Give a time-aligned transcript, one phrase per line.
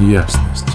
[0.00, 0.66] ясность.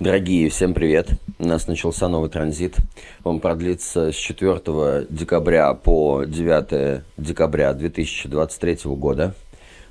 [0.00, 1.08] Дорогие, всем привет!
[1.38, 2.76] У нас начался новый транзит.
[3.24, 9.34] Он продлится с 4 декабря по 9 декабря 2023 года.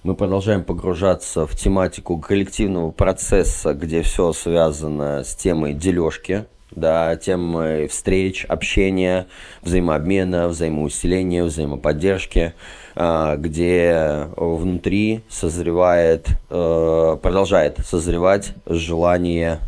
[0.04, 7.88] Мы продолжаем погружаться в тематику коллективного процесса, где все связано с темой дележки, да, темой
[7.88, 9.28] встреч, общения,
[9.62, 12.54] взаимообмена, взаимоусиления, взаимоподдержки,
[12.96, 19.60] а, где внутри созревает, э, продолжает созревать желание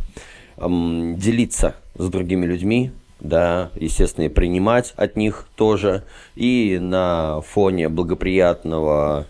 [0.57, 6.04] делиться с другими людьми, да, естественно, и принимать от них тоже.
[6.35, 9.26] И на фоне благоприятного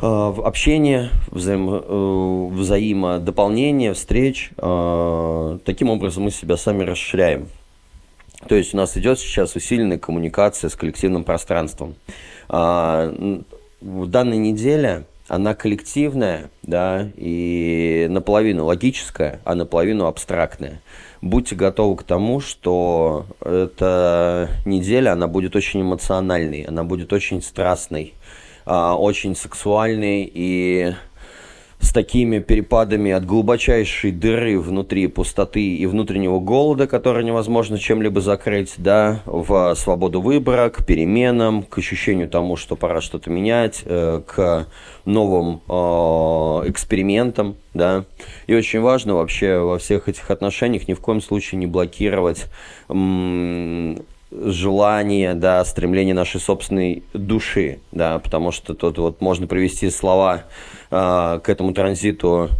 [0.00, 7.48] э, общения, взаим, э, взаимодополнения, встреч, э, таким образом мы себя сами расширяем.
[8.48, 11.94] То есть у нас идет сейчас усиленная коммуникация с коллективным пространством.
[12.48, 13.12] А,
[13.80, 20.80] в данной неделе она коллективная, да, и наполовину логическая, а наполовину абстрактная.
[21.22, 28.14] Будьте готовы к тому, что эта неделя, она будет очень эмоциональной, она будет очень страстной,
[28.70, 30.94] очень сексуальной и
[31.80, 38.74] с такими перепадами от глубочайшей дыры внутри пустоты и внутреннего голода, который невозможно чем-либо закрыть,
[38.76, 44.66] да, в свободу выбора, к переменам, к ощущению тому, что пора что-то менять, э, к
[45.06, 45.72] новым э,
[46.70, 48.04] экспериментам, да.
[48.46, 52.46] И очень важно вообще во всех этих отношениях ни в коем случае не блокировать
[54.30, 60.44] желание, да, стремление нашей собственной души, да, потому что тут вот можно привести слова
[60.90, 62.50] э, к этому транзиту.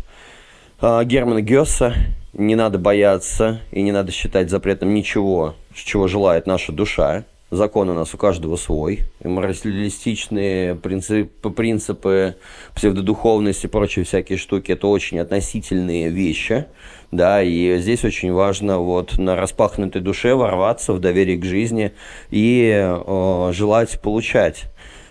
[0.81, 1.95] Э, Германа Гесса,
[2.33, 7.95] не надо бояться и не надо считать запретом ничего, чего желает наша душа, закон у
[7.95, 12.37] нас у каждого свой, моралистичные принципы, принципы
[12.75, 16.67] псевдодуховности и прочие всякие штуки, это очень относительные вещи,
[17.11, 21.93] да, и здесь очень важно вот на распахнутой душе ворваться в доверие к жизни
[22.31, 24.65] и э, желать получать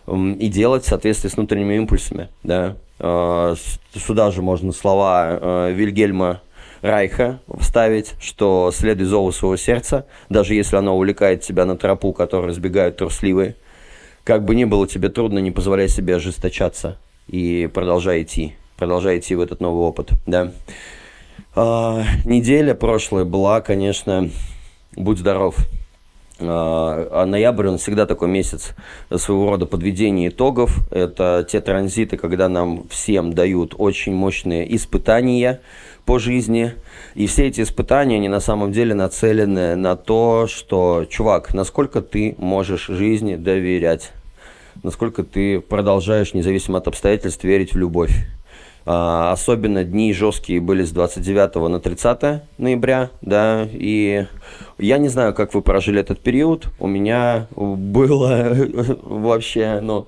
[0.07, 2.75] и делать в соответствии с внутренними импульсами, да.
[2.99, 3.55] Э,
[3.95, 6.41] сюда же можно слова э, Вильгельма
[6.81, 12.49] Райха вставить, что следуй зову своего сердца, даже если оно увлекает тебя на тропу, которую
[12.49, 13.55] разбегают трусливые.
[14.23, 19.35] Как бы ни было тебе трудно, не позволяй себе ожесточаться и продолжай идти, продолжай идти
[19.35, 20.51] в этот новый опыт, да.
[21.61, 24.29] А, неделя прошлая была, конечно,
[24.95, 25.57] будь здоров.
[26.39, 28.73] А, а ноябрь, он всегда такой месяц
[29.13, 30.89] своего рода подведения итогов.
[30.89, 35.59] Это те транзиты, когда нам всем дают очень мощные испытания
[36.05, 36.75] по жизни.
[37.13, 42.35] И все эти испытания, они на самом деле нацелены на то, что, чувак, насколько ты
[42.37, 44.13] можешь жизни доверять,
[44.81, 48.13] насколько ты продолжаешь, независимо от обстоятельств, верить в любовь.
[48.91, 54.25] А, особенно дни жесткие были с 29 на 30 ноября, да, и
[54.79, 58.49] я не знаю, как вы прожили этот период, у меня было
[59.03, 60.07] вообще, ну,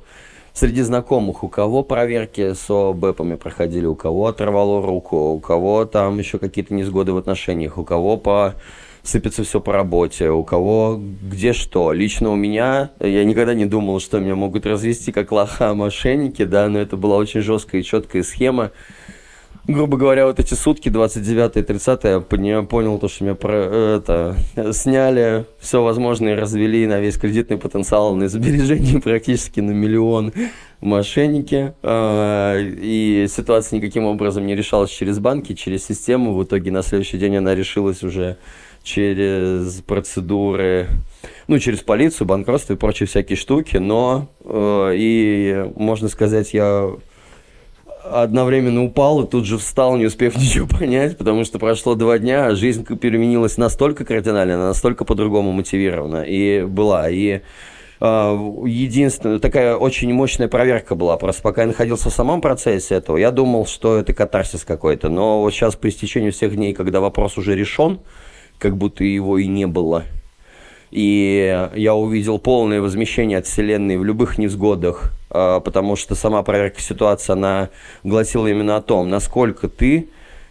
[0.53, 6.17] среди знакомых, у кого проверки с ОБЭПами проходили, у кого оторвало руку, у кого там
[6.17, 8.55] еще какие-то несгоды в отношениях, у кого по
[9.03, 11.91] сыпется все по работе, у кого где что.
[11.91, 16.67] Лично у меня, я никогда не думал, что меня могут развести как лоха мошенники, да,
[16.69, 18.71] но это была очень жесткая и четкая схема.
[19.67, 22.19] Грубо говоря, вот эти сутки, 29 и 30 я
[22.63, 24.35] понял то, что меня про, это,
[24.73, 30.33] сняли все возможное развели на весь кредитный потенциал, на сбережения практически на миллион
[30.81, 31.73] мошенники.
[31.83, 36.33] А, и ситуация никаким образом не решалась через банки, через систему.
[36.33, 38.37] В итоге на следующий день она решилась уже
[38.83, 40.87] через процедуры,
[41.47, 46.89] ну, через полицию, банкротство и прочие всякие штуки, но э, и, можно сказать, я
[48.03, 52.47] одновременно упал и тут же встал, не успев ничего понять, потому что прошло два дня,
[52.47, 57.41] а жизнь переменилась настолько кардинально, настолько по-другому мотивирована и была, и
[57.99, 63.17] э, единственная, такая очень мощная проверка была, просто пока я находился в самом процессе этого,
[63.17, 67.37] я думал, что это катарсис какой-то, но вот сейчас по истечению всех дней, когда вопрос
[67.37, 67.99] уже решен,
[68.61, 70.05] как будто его и не было.
[70.91, 76.79] И я увидел полное возмещение от Вселенной в любых невзгодах, а, потому что сама проверка
[76.79, 77.69] ситуации, она
[78.03, 80.09] гласила именно о том, насколько ты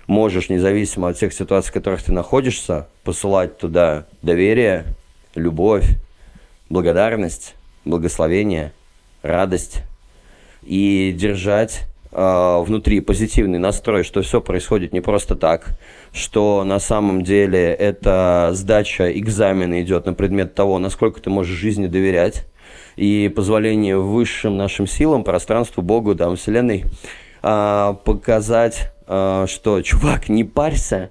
[0.08, 4.86] можешь, независимо от всех ситуаций, в которых ты находишься, посылать туда доверие,
[5.36, 5.86] любовь,
[6.68, 7.54] благодарность,
[7.84, 8.72] благословение,
[9.22, 9.82] радость
[10.62, 15.78] и держать э, внутри позитивный настрой, что все происходит не просто так,
[16.12, 21.86] что на самом деле это сдача экзамена идет на предмет того, насколько ты можешь жизни
[21.86, 22.46] доверять,
[22.96, 26.84] и позволение высшим нашим силам, пространству, Богу, там, Вселенной,
[27.42, 31.10] а, показать, а, что, чувак, не парься,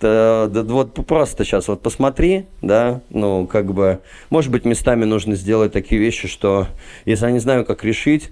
[0.00, 4.00] да, да, вот просто сейчас вот посмотри, да, ну, как бы,
[4.30, 6.68] может быть, местами нужно сделать такие вещи, что
[7.04, 8.30] если я не знаю, как решить,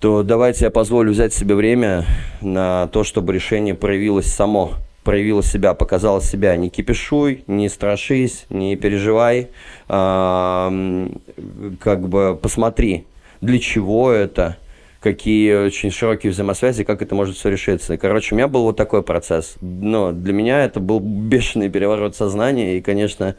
[0.00, 2.04] то давайте я позволю взять себе время
[2.40, 4.72] на то, чтобы решение проявилось само,
[5.04, 6.56] проявило себя, показало себя.
[6.56, 9.48] Не кипишуй, не страшись, не переживай,
[9.88, 10.72] а,
[11.80, 13.06] как бы посмотри,
[13.40, 14.56] для чего это,
[15.00, 17.96] какие очень широкие взаимосвязи, как это может все решиться.
[17.96, 19.56] Короче, у меня был вот такой процесс.
[19.60, 23.36] Но для меня это был бешеный переворот сознания, и, конечно,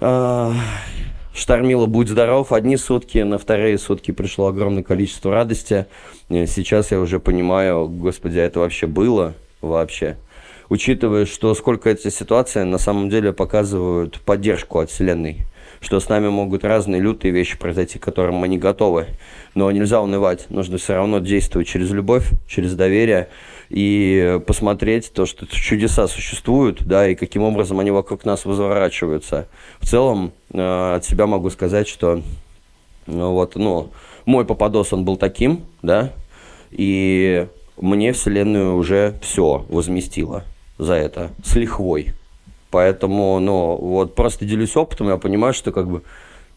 [0.00, 0.52] э,
[1.34, 5.86] штормило «Будь здоров» одни сутки, на вторые сутки пришло огромное количество радости.
[6.28, 10.16] И сейчас я уже понимаю, господи, а это вообще было вообще?
[10.68, 15.46] Учитывая, что сколько эти ситуации на самом деле показывают поддержку от Вселенной
[15.84, 19.06] что с нами могут разные лютые вещи произойти, к которым мы не готовы.
[19.54, 23.28] Но нельзя унывать, нужно все равно действовать через любовь, через доверие
[23.68, 29.46] и посмотреть то, что чудеса существуют, да, и каким образом они вокруг нас разворачиваются.
[29.78, 32.22] В целом, э, от себя могу сказать, что
[33.06, 33.90] ну, вот, ну,
[34.26, 36.12] мой попадос, он был таким, да,
[36.70, 37.46] и
[37.76, 40.44] мне Вселенную уже все возместило
[40.78, 42.14] за это, с лихвой.
[42.70, 46.02] Поэтому, ну, вот просто делюсь опытом, я понимаю, что как бы,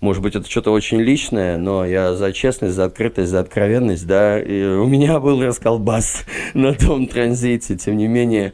[0.01, 4.39] может быть, это что-то очень личное, но я за честность, за открытость, за откровенность, да,
[4.39, 6.25] и у меня был расколбас
[6.55, 8.53] на том транзите, тем не менее,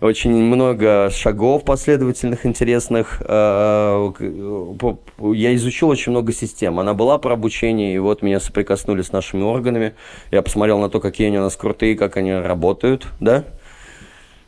[0.00, 3.22] очень много шагов последовательных, интересных.
[3.24, 4.12] А,
[5.18, 6.80] я изучил очень много систем.
[6.80, 9.94] Она была про обучение, и вот меня соприкоснули с нашими органами.
[10.32, 13.61] Я посмотрел на то, какие они у нас крутые, как они работают, да, а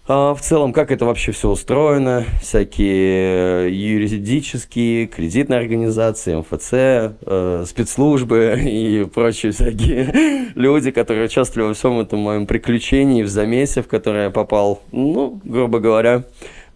[0.07, 8.61] в целом, как это вообще все устроено, всякие э, юридические, кредитные организации, МФЦ, э, спецслужбы
[8.67, 14.25] и прочие всякие люди, которые участвовали во всем этом моем приключении, в замесе, в которое
[14.25, 16.25] я попал, ну, грубо говоря,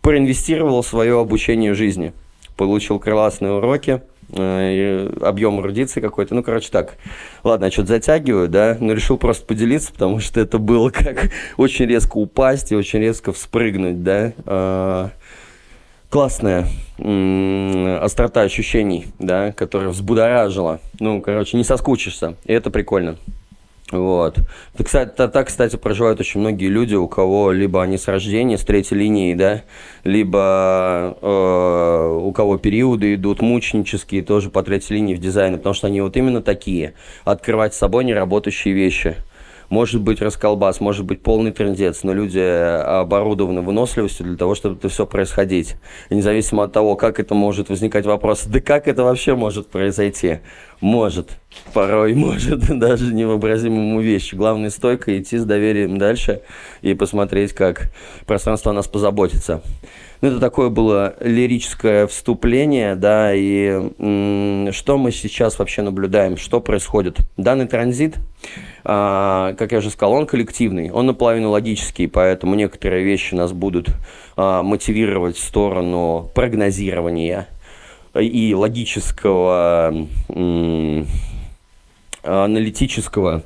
[0.00, 2.14] проинвестировал свое обучение жизни.
[2.56, 4.00] Получил классные уроки,
[4.32, 6.34] объем эрудиции какой-то.
[6.34, 6.96] Ну, короче, так.
[7.44, 11.86] Ладно, я что-то затягиваю, да, но решил просто поделиться, потому что это было как очень
[11.86, 14.32] резко упасть и очень резко вспрыгнуть, да.
[14.44, 15.10] А,
[16.10, 16.66] классная
[18.00, 20.80] острота ощущений, да, которая взбудоражила.
[21.00, 23.16] Ну, короче, не соскучишься, и это прикольно.
[23.90, 24.38] Вот.
[24.74, 28.62] Это, кстати, так, кстати, проживают очень многие люди, у кого либо они с рождения, с
[28.62, 29.62] третьей линии, да,
[30.04, 35.86] либо э, у кого периоды идут мученические, тоже по третьей линии в дизайне, потому что
[35.86, 36.94] они вот именно такие,
[37.24, 39.16] открывать с собой неработающие вещи–
[39.68, 44.88] может быть расколбас, может быть полный трендец, но люди оборудованы выносливостью для того, чтобы это
[44.88, 45.76] все происходить.
[46.08, 50.38] И независимо от того, как это может возникать вопрос, да как это вообще может произойти?
[50.80, 51.30] Может,
[51.74, 54.34] порой может, даже невообразимому вещи.
[54.34, 56.40] Главное стойко идти с доверием дальше
[56.82, 57.90] и посмотреть, как
[58.26, 59.62] пространство о нас позаботится.
[60.20, 67.18] Ну, это такое было лирическое вступление, да, и что мы сейчас вообще наблюдаем, что происходит.
[67.36, 68.16] Данный транзит,
[68.82, 73.90] а, как я уже сказал, он коллективный, он наполовину логический, поэтому некоторые вещи нас будут
[74.36, 77.46] а, мотивировать в сторону прогнозирования
[78.18, 79.94] и логического,
[82.24, 83.44] аналитического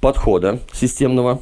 [0.00, 1.40] подхода системного,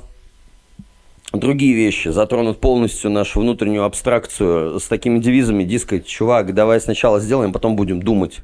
[1.32, 7.52] другие вещи, затронут полностью нашу внутреннюю абстракцию с такими девизами, дескать, чувак, давай сначала сделаем,
[7.52, 8.40] потом будем думать.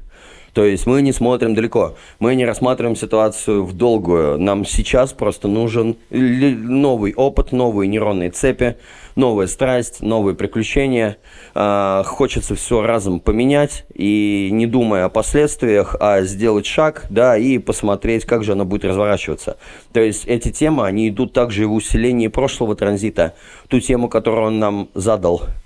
[0.53, 4.39] То есть мы не смотрим далеко, мы не рассматриваем ситуацию в долгую.
[4.39, 8.77] Нам сейчас просто нужен новый опыт, новые нейронные цепи,
[9.15, 11.17] новая страсть, новые приключения.
[11.53, 17.57] А, хочется все разом поменять и не думая о последствиях, а сделать шаг, да, и
[17.57, 19.57] посмотреть, как же оно будет разворачиваться.
[19.93, 23.33] То есть эти темы, они идут также и в усилении прошлого транзита,
[23.67, 25.43] ту тему, которую он нам задал–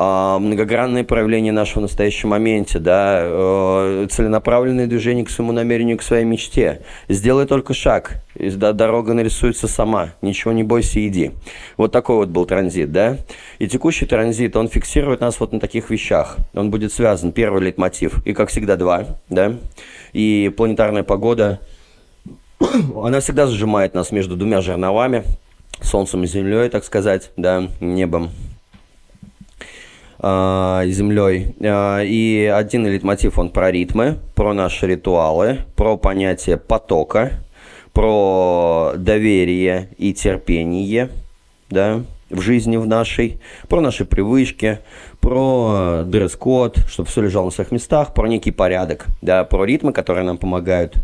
[0.00, 6.02] а, многогранное проявление нашего в настоящем моменте, да, э, целенаправленное движение к своему намерению, к
[6.02, 6.82] своей мечте.
[7.08, 11.32] Сделай только шаг, и дорога нарисуется сама, ничего не бойся, иди.
[11.76, 13.16] Вот такой вот был транзит, да.
[13.58, 16.36] И текущий транзит, он фиксирует нас вот на таких вещах.
[16.54, 19.56] Он будет связан, первый лейтмотив, и как всегда два, да.
[20.12, 21.58] И планетарная погода,
[23.02, 25.24] она всегда зажимает нас между двумя жерновами,
[25.80, 28.30] Солнцем и Землей, так сказать, да, небом
[30.20, 31.54] землей.
[31.60, 37.32] Э, и один лейтмотив, он про ритмы, про наши ритуалы, про понятие потока,
[37.92, 41.10] про доверие и терпение,
[41.70, 44.80] да, в жизни в нашей, про наши привычки,
[45.20, 50.24] про дресс-код, чтобы все лежало на своих местах, про некий порядок, да, про ритмы, которые
[50.24, 50.94] нам помогают.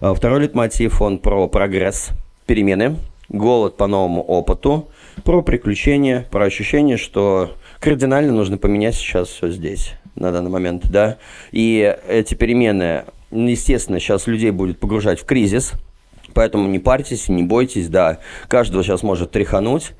[0.00, 2.10] А второй литмотив, он про прогресс,
[2.46, 2.96] перемены,
[3.28, 4.88] голод по новому опыту,
[5.24, 7.52] про приключения, про ощущение, что
[7.84, 11.18] кардинально нужно поменять сейчас все здесь, на данный момент, да.
[11.52, 15.74] И эти перемены, естественно, сейчас людей будет погружать в кризис,
[16.32, 18.20] поэтому не парьтесь, не бойтесь, да.
[18.48, 19.92] Каждого сейчас может тряхануть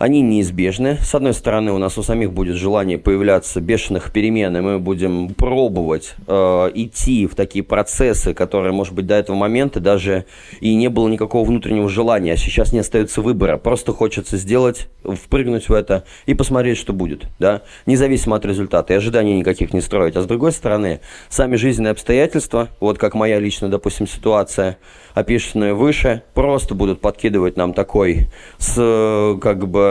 [0.00, 0.96] они неизбежны.
[1.02, 5.34] С одной стороны, у нас у самих будет желание появляться бешеных перемен, и мы будем
[5.34, 10.24] пробовать э, идти в такие процессы, которые, может быть, до этого момента даже
[10.62, 13.58] и не было никакого внутреннего желания, а сейчас не остается выбора.
[13.58, 18.96] Просто хочется сделать, впрыгнуть в это и посмотреть, что будет, да, независимо от результата, и
[18.96, 20.16] ожиданий никаких не строить.
[20.16, 24.78] А с другой стороны, сами жизненные обстоятельства, вот как моя личная, допустим, ситуация,
[25.12, 29.89] описанная выше, просто будут подкидывать нам такой с, как бы,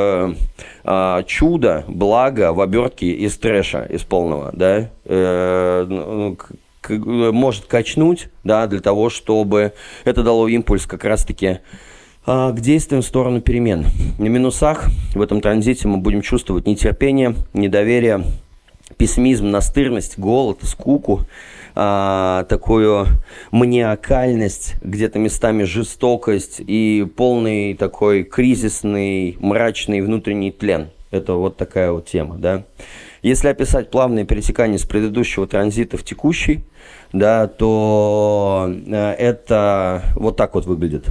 [0.83, 6.37] э, чудо, благо в обертке из трэша, из полного, да, э, ну,
[6.89, 9.73] может качнуть, да, для того, чтобы
[10.05, 11.59] это дало импульс как раз-таки
[12.25, 13.85] а, к действиям в сторону перемен.
[14.17, 18.23] На минусах в этом транзите мы будем чувствовать нетерпение, недоверие,
[18.97, 21.25] пессимизм, настырность, голод, скуку,
[21.81, 23.07] а, такую
[23.51, 30.89] маниакальность, где-то местами жестокость и полный такой кризисный, мрачный внутренний тлен.
[31.09, 32.65] Это вот такая вот тема, да.
[33.21, 36.65] Если описать плавное перетекание с предыдущего транзита в текущий,
[37.13, 41.05] да, то э, это вот так вот выглядит.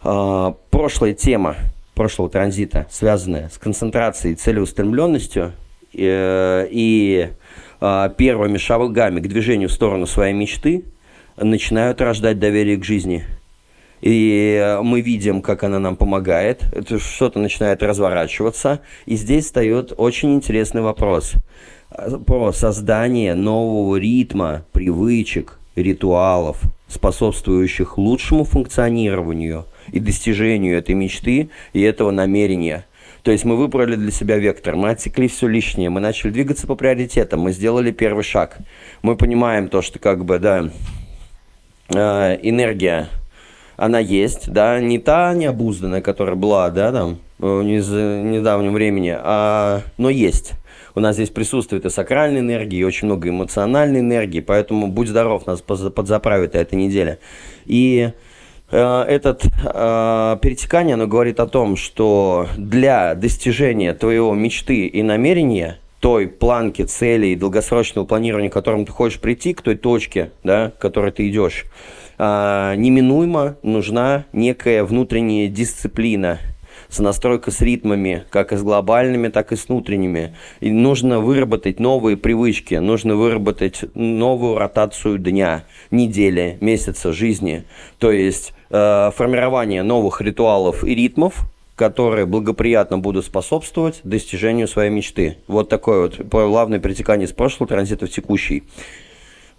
[0.00, 1.54] А, прошлая тема
[1.94, 5.52] прошлого транзита, связанная с концентрацией и целеустремленностью,
[5.92, 7.28] э, и
[7.80, 10.84] первыми шагами к движению в сторону своей мечты
[11.36, 13.24] начинают рождать доверие к жизни.
[14.00, 16.62] И мы видим, как она нам помогает,
[16.98, 18.80] что-то начинает разворачиваться.
[19.06, 21.32] И здесь встает очень интересный вопрос
[22.26, 32.10] про создание нового ритма, привычек, ритуалов, способствующих лучшему функционированию и достижению этой мечты и этого
[32.10, 32.85] намерения–
[33.26, 36.76] то есть мы выбрали для себя вектор, мы отсекли все лишнее, мы начали двигаться по
[36.76, 38.58] приоритетам, мы сделали первый шаг.
[39.02, 40.70] Мы понимаем то, что как бы, да,
[41.88, 43.08] э, энергия,
[43.76, 50.08] она есть, да, не та необузданная, которая была, да, там, из недавнего времени, а, но
[50.08, 50.52] есть.
[50.94, 55.48] У нас здесь присутствует и сакральная энергия, и очень много эмоциональной энергии, поэтому будь здоров,
[55.48, 57.18] нас подзаправит эта неделя.
[57.64, 58.25] И Э,
[58.74, 66.26] этот э, перетекание, оно говорит о том, что для достижения твоего мечты и намерения, той
[66.26, 70.78] планки, цели и долгосрочного планирования, к которому ты хочешь прийти, к той точке, да, к
[70.78, 71.64] которой ты идешь,
[72.18, 76.38] э, неминуемо нужна некая внутренняя дисциплина–
[76.96, 80.34] с настройкой с ритмами, как и с глобальными, так и с внутренними.
[80.60, 87.64] И нужно выработать новые привычки, нужно выработать новую ротацию дня, недели, месяца, жизни.
[87.98, 91.42] То есть э, формирование новых ритуалов и ритмов,
[91.74, 95.36] которые благоприятно будут способствовать достижению своей мечты.
[95.46, 98.64] Вот такое вот плавное перетекание из прошлого транзита в текущий.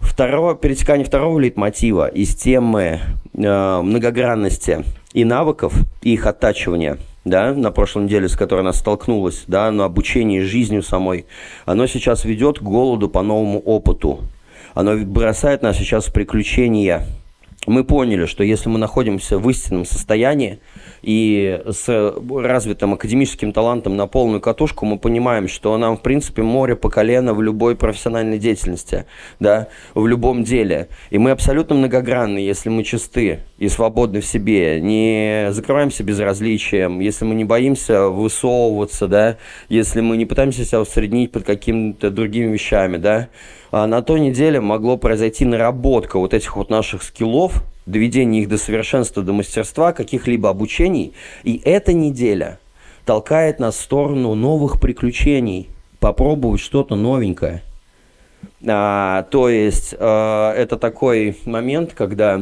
[0.00, 3.00] Второе, перетекание второго лейтмотива из темы
[3.34, 6.98] э, многогранности и навыков, и их оттачивания–
[7.30, 11.26] да, на прошлой неделе, с которой она столкнулась, да, на обучении жизнью самой,
[11.64, 14.20] оно сейчас ведет к голоду по новому опыту.
[14.74, 17.06] Оно бросает нас сейчас в приключения.
[17.68, 20.60] Мы поняли, что если мы находимся в истинном состоянии,
[21.02, 26.76] и с развитым академическим талантом на полную катушку мы понимаем, что нам, в принципе, море
[26.76, 29.04] по колено в любой профессиональной деятельности,
[29.38, 30.88] да, в любом деле.
[31.10, 37.24] И мы абсолютно многогранны, если мы чисты и свободны в себе, не закрываемся безразличием, если
[37.24, 39.36] мы не боимся высовываться, да,
[39.68, 43.28] если мы не пытаемся себя усреднить под какими-то другими вещами, да,
[43.72, 49.22] на той неделе могло произойти наработка вот этих вот наших скиллов, доведение их до совершенства,
[49.22, 51.14] до мастерства, каких-либо обучений.
[51.42, 52.58] И эта неделя
[53.04, 57.62] толкает нас в сторону новых приключений, попробовать что-то новенькое.
[58.66, 62.40] А, то есть а, это такой момент, когда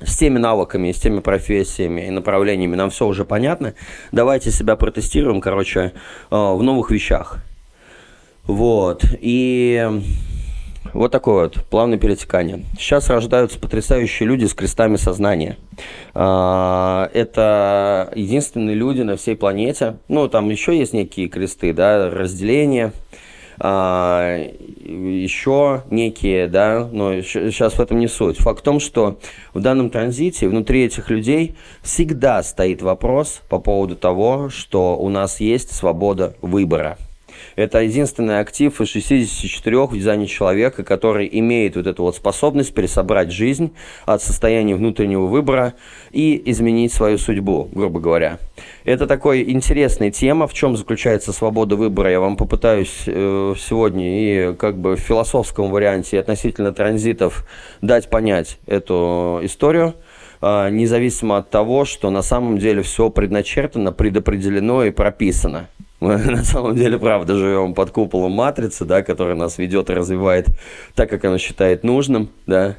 [0.00, 3.74] с теми навыками, с теми профессиями и направлениями нам все уже понятно.
[4.12, 5.92] Давайте себя протестируем, короче,
[6.30, 7.38] а, в новых вещах.
[8.48, 9.04] Вот.
[9.20, 9.86] И
[10.94, 12.64] вот такое вот плавное перетекание.
[12.78, 15.58] Сейчас рождаются потрясающие люди с крестами сознания.
[16.14, 19.98] А, это единственные люди на всей планете.
[20.08, 22.92] Ну, там еще есть некие кресты, да, разделения.
[23.60, 28.38] а, еще некие, да, но сейчас в этом не суть.
[28.38, 29.18] Факт в том, что
[29.52, 35.40] в данном транзите внутри этих людей всегда стоит вопрос по поводу того, что у нас
[35.40, 36.96] есть свобода выбора.
[37.58, 43.32] Это единственный актив из 64 в дизайне человека, который имеет вот эту вот способность пересобрать
[43.32, 43.72] жизнь
[44.06, 45.74] от состояния внутреннего выбора
[46.12, 48.38] и изменить свою судьбу, грубо говоря.
[48.84, 52.12] Это такой интересная тема, в чем заключается свобода выбора.
[52.12, 57.44] Я вам попытаюсь э, сегодня и как бы в философском варианте относительно транзитов
[57.82, 59.94] дать понять эту историю
[60.40, 65.66] э, независимо от того, что на самом деле все предначертано, предопределено и прописано.
[66.00, 70.46] Мы на самом деле, правда, живем под куполом матрицы, да, которая нас ведет и развивает
[70.94, 72.76] так, как она считает нужным, да,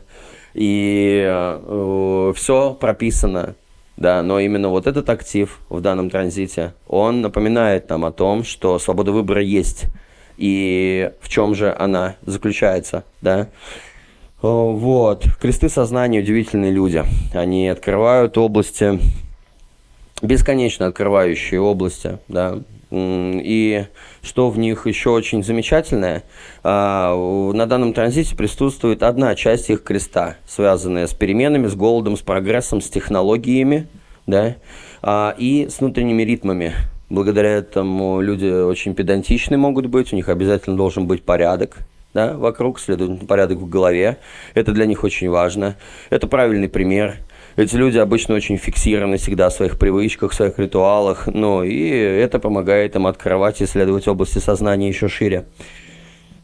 [0.54, 3.56] и э, все прописано,
[3.98, 8.80] да, но именно вот этот актив в данном транзите, он напоминает нам о том, что
[8.80, 9.86] свобода выбора есть,
[10.38, 13.50] и в чем же она заключается, да.
[14.42, 18.98] Вот, кресты сознания удивительные люди, они открывают области,
[20.22, 22.60] бесконечно открывающие области, да,
[22.92, 23.86] и
[24.22, 26.24] что в них еще очень замечательное,
[26.64, 27.16] а,
[27.54, 32.82] на данном транзите присутствует одна часть их креста, связанная с переменами, с голодом, с прогрессом,
[32.82, 33.88] с технологиями,
[34.26, 34.56] да,
[35.02, 36.74] а, и с внутренними ритмами.
[37.10, 41.78] Благодаря этому люди очень педантичны могут быть, у них обязательно должен быть порядок,
[42.14, 44.18] да, вокруг, следовательно, порядок в голове.
[44.56, 45.76] Это для них очень важно.
[46.10, 47.18] Это правильный пример–
[47.56, 52.40] эти люди обычно очень фиксированы всегда в своих привычках, в своих ритуалах, ну и это
[52.40, 55.46] помогает им открывать и исследовать области сознания еще шире.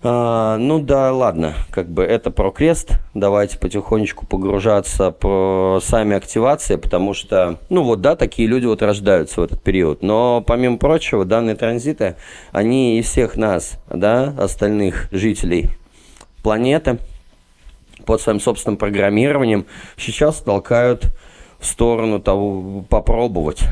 [0.07, 2.91] А, ну да, ладно, как бы это про крест.
[3.15, 9.41] Давайте потихонечку погружаться про сами активации, потому что, ну вот да, такие люди вот рождаются
[9.41, 10.03] в этот период.
[10.03, 12.17] Но помимо прочего, данные транзиты,
[12.51, 15.69] они и всех нас, да, остальных жителей
[16.43, 16.99] планеты–
[18.05, 19.65] под своим собственным программированием
[19.97, 21.07] сейчас толкают
[21.59, 23.63] в сторону того, попробовать,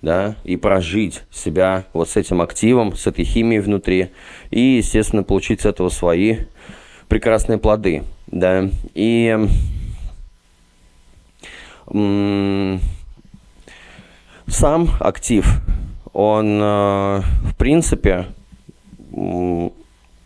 [0.00, 4.10] да, и прожить себя вот с этим активом, с этой химией внутри,
[4.50, 6.38] и, естественно, получить с этого свои
[7.08, 9.38] прекрасные плоды, да, и
[14.48, 15.46] сам актив,
[16.12, 18.26] он, э, в принципе,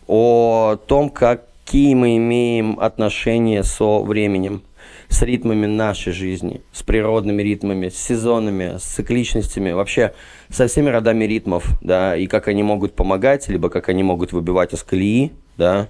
[0.07, 4.61] о том, как какие мы имеем отношения со временем,
[5.09, 10.13] с ритмами нашей жизни, с природными ритмами, с сезонами, с цикличностями, вообще
[10.49, 14.73] со всеми родами ритмов, да, и как они могут помогать, либо как они могут выбивать
[14.73, 15.89] из колеи, да,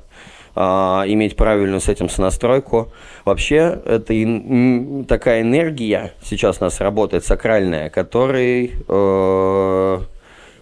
[0.55, 2.91] а, иметь правильную с этим сонастройку.
[3.23, 9.99] Вообще, это и, такая энергия сейчас у нас работает, сакральная, которой э,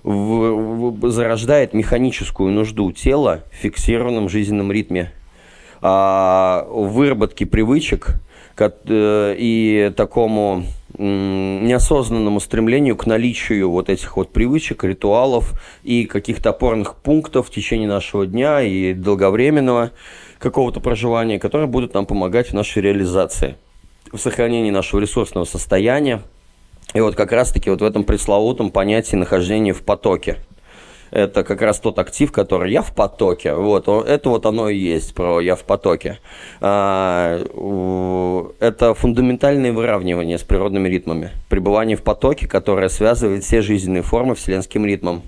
[0.06, 5.12] в, в, зарождает механическую нужду тела в фиксированном жизненном ритме,
[5.82, 8.16] а, выработки привычек
[8.58, 10.64] э, и такому
[10.98, 17.90] неосознанному стремлению к наличию вот этих вот привычек, ритуалов и каких-то опорных пунктов в течение
[17.90, 19.92] нашего дня и долговременного
[20.40, 23.56] какого-то проживания, которые будут нам помогать в нашей реализации,
[24.14, 26.22] в сохранении нашего ресурсного состояния,
[26.96, 30.38] и вот как раз-таки вот в этом пресловутом понятии нахождения в потоке.
[31.12, 33.54] Это как раз тот актив, который я в потоке.
[33.54, 36.20] Вот, это вот оно и есть про я в потоке.
[36.62, 37.38] А,
[38.60, 41.32] это фундаментальное выравнивание с природными ритмами.
[41.50, 45.22] Пребывание в потоке, которое связывает все жизненные формы вселенским ритмом.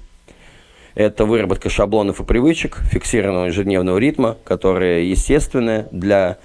[0.96, 6.38] Это выработка шаблонов и привычек, фиксированного ежедневного ритма, которые естественны для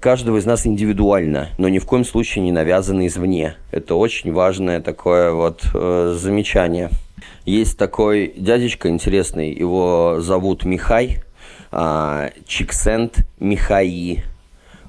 [0.00, 3.56] каждого из нас индивидуально, но ни в коем случае не навязаны извне.
[3.70, 6.90] Это очень важное такое вот э, замечание.
[7.44, 11.22] Есть такой дядечка интересный, его зовут Михай,
[11.72, 14.24] э, Чиксент Михаи.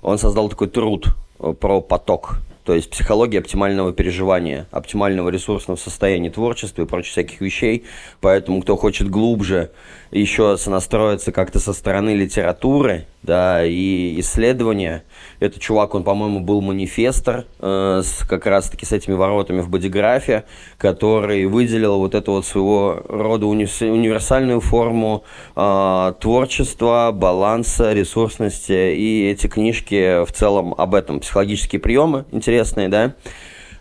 [0.01, 6.29] Он создал такой труд э, про поток, то есть психология оптимального переживания, оптимального ресурсного состояния
[6.29, 7.83] творчества и прочих всяких вещей.
[8.21, 9.71] Поэтому, кто хочет глубже
[10.11, 15.03] еще сонастроиться как-то со стороны литературы, да, и исследования.
[15.39, 20.43] Этот чувак, он, по-моему, был манифестор э, с, как раз-таки с этими воротами в бодиграфе,
[20.77, 25.23] который выделил вот эту вот своего рода уни универсальную форму
[25.55, 28.93] э, творчества, баланса, ресурсности.
[28.93, 31.21] И эти книжки в целом об этом.
[31.21, 33.15] Психологические приемы интересные, да.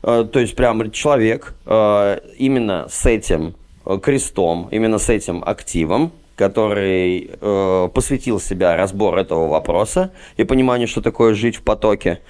[0.04, 3.56] Э, то есть прям человек э, именно с этим
[4.00, 11.00] крестом, именно с этим активом, который э, посвятил себя разбор этого вопроса и пониманию, что
[11.00, 12.20] такое жить в потоке,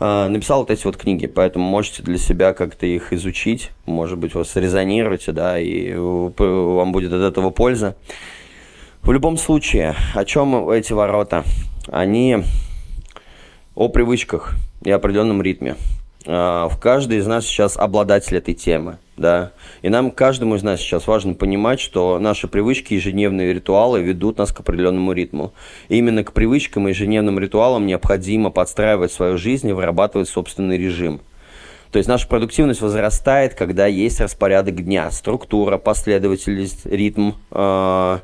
[0.00, 4.34] э, написал вот эти вот книги, поэтому можете для себя как-то их изучить, может быть,
[4.34, 7.96] вы срезонируете, да, и вам будет от этого польза.
[9.02, 11.44] В любом случае, о чем эти ворота?
[11.88, 12.38] Они
[13.76, 15.76] о привычках и определенном ритме.
[16.26, 20.80] А, в каждый из нас сейчас обладатель этой темы, да, и нам, каждому из нас
[20.80, 25.52] сейчас важно понимать, что наши привычки, ежедневные ритуалы ведут нас к определенному ритму.
[25.88, 31.20] И именно к привычкам и ежедневным ритуалам необходимо подстраивать свою жизнь и вырабатывать собственный режим.
[31.92, 38.18] То есть наша продуктивность возрастает, когда есть распорядок дня, структура, последовательность, ритм, э,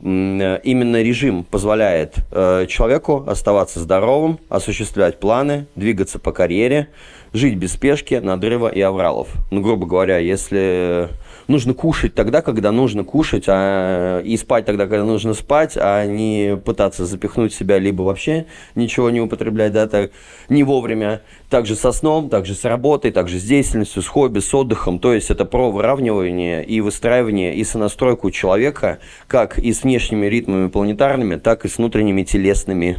[0.00, 6.88] именно режим позволяет э, человеку оставаться здоровым, осуществлять планы, двигаться по карьере,
[7.34, 9.28] жить без спешки, надрыва и авралов.
[9.50, 11.10] Ну, грубо говоря, если
[11.48, 16.56] нужно кушать тогда, когда нужно кушать, а, и спать тогда, когда нужно спать, а не
[16.56, 20.12] пытаться запихнуть себя, либо вообще ничего не употреблять, да, так,
[20.48, 21.22] не вовремя.
[21.50, 25.00] Также со сном, также с работой, также с деятельностью, с хобби, с отдыхом.
[25.00, 30.68] То есть это про выравнивание и выстраивание и сонастройку человека, как и с внешними ритмами
[30.68, 32.98] планетарными, так и с внутренними телесными.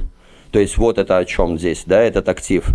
[0.51, 2.65] То есть вот это о чем здесь, да, этот актив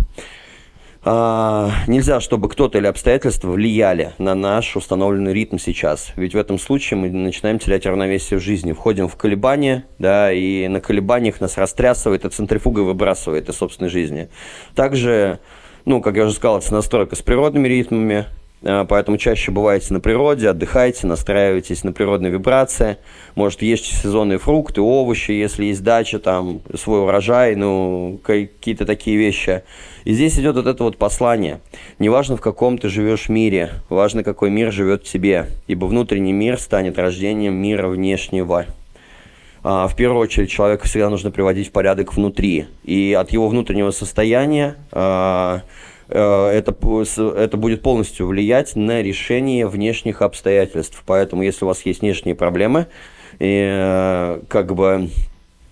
[1.03, 6.13] а, нельзя, чтобы кто-то или обстоятельства влияли на наш установленный ритм сейчас.
[6.15, 10.67] Ведь в этом случае мы начинаем терять равновесие в жизни, входим в колебания, да, и
[10.67, 14.29] на колебаниях нас растрясывает, и центрифугой выбрасывает из собственной жизни.
[14.75, 15.39] Также,
[15.85, 18.27] ну, как я уже сказал, это настройка с природными ритмами,
[18.61, 22.97] поэтому чаще бываете на природе, отдыхайте, настраивайтесь на природные вибрации.
[23.35, 29.63] Может, ешьте сезонные фрукты, овощи, если есть дача, там, свой урожай, ну, какие-то такие вещи.
[30.03, 31.59] И здесь идет вот это вот послание.
[31.99, 36.59] Неважно, в каком ты живешь мире, важно, какой мир живет в тебе, ибо внутренний мир
[36.59, 38.65] станет рождением мира внешнего.
[39.63, 42.65] А, в первую очередь, человека всегда нужно приводить в порядок внутри.
[42.83, 45.61] И от его внутреннего состояния а,
[46.11, 46.75] это,
[47.37, 51.01] это будет полностью влиять на решение внешних обстоятельств.
[51.05, 52.87] Поэтому, если у вас есть внешние проблемы,
[53.39, 55.09] э, как бы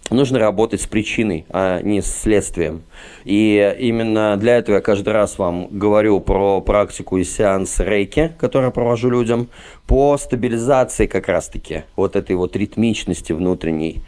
[0.10, 2.84] нужно работать с причиной, а не с следствием.
[3.25, 8.65] И именно для этого я каждый раз вам говорю про практику и сеанс рейки, который
[8.65, 9.49] я провожу людям,
[9.88, 14.02] по стабилизации как раз-таки вот этой вот ритмичности внутренней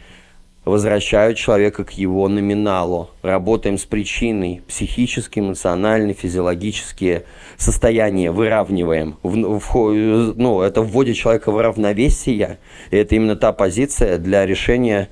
[0.64, 3.10] возвращают человека к его номиналу.
[3.22, 7.24] Работаем с причиной, психические, эмоциональные, физиологические
[7.56, 9.16] состояния выравниваем.
[9.22, 12.58] В, в, ну, это вводит человека в равновесие,
[12.90, 15.08] и это именно та позиция для решения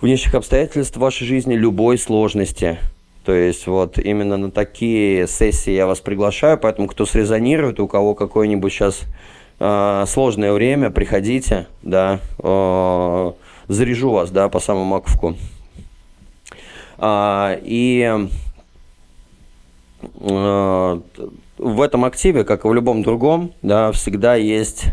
[0.00, 2.78] внешних обстоятельств в вашей жизни любой сложности.
[3.24, 8.14] То есть вот именно на такие сессии я вас приглашаю, поэтому кто срезонирует, у кого
[8.14, 9.02] какое-нибудь сейчас
[9.58, 13.32] э, сложное время, приходите, да, э,
[13.68, 15.36] заряжу вас, да, по самому маковку.
[16.98, 18.28] А, и
[20.20, 21.00] а,
[21.58, 24.86] в этом активе, как и в любом другом, да, всегда есть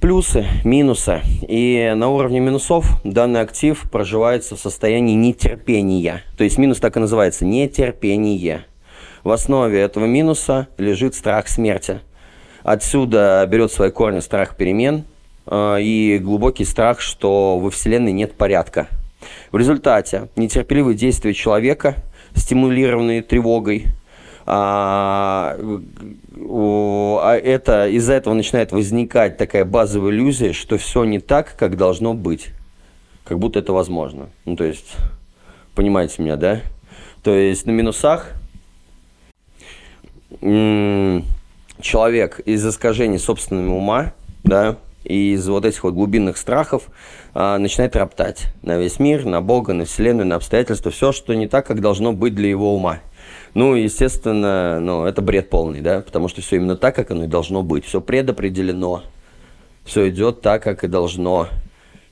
[0.00, 1.22] плюсы, минусы.
[1.48, 6.22] И на уровне минусов данный актив проживается в состоянии нетерпения.
[6.36, 8.66] То есть минус так и называется– нетерпение.
[9.22, 12.00] В основе этого минуса лежит страх смерти.
[12.62, 15.04] Отсюда берет свои корни страх перемен–
[15.50, 18.88] и глубокий страх, что во Вселенной нет порядка.
[19.52, 21.96] В результате нетерпеливые действия человека,
[22.34, 23.86] стимулированные тревогой,
[24.46, 25.56] а,
[26.36, 32.14] а это, из-за этого начинает возникать такая базовая иллюзия, что все не так, как должно
[32.14, 32.48] быть.
[33.24, 34.28] Как будто это возможно.
[34.44, 34.96] Ну, то есть,
[35.74, 36.60] понимаете меня, да?
[37.22, 38.32] То есть на минусах
[41.80, 46.88] человек из искажений собственного ума, да, и из вот этих вот глубинных страхов
[47.34, 51.46] а, начинает роптать на весь мир, на Бога, на Вселенную, на обстоятельства, все, что не
[51.46, 53.00] так, как должно быть для его ума.
[53.54, 57.28] Ну, естественно, ну, это бред полный, да, потому что все именно так, как оно и
[57.28, 57.84] должно быть.
[57.84, 59.02] Все предопределено,
[59.84, 61.48] все идет так, как и должно.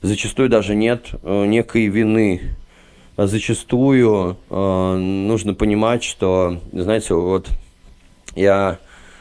[0.01, 2.55] Зачастую даже нет э, некой вины.
[3.15, 7.49] А зачастую э, нужно понимать, что, знаете, вот
[8.35, 8.79] я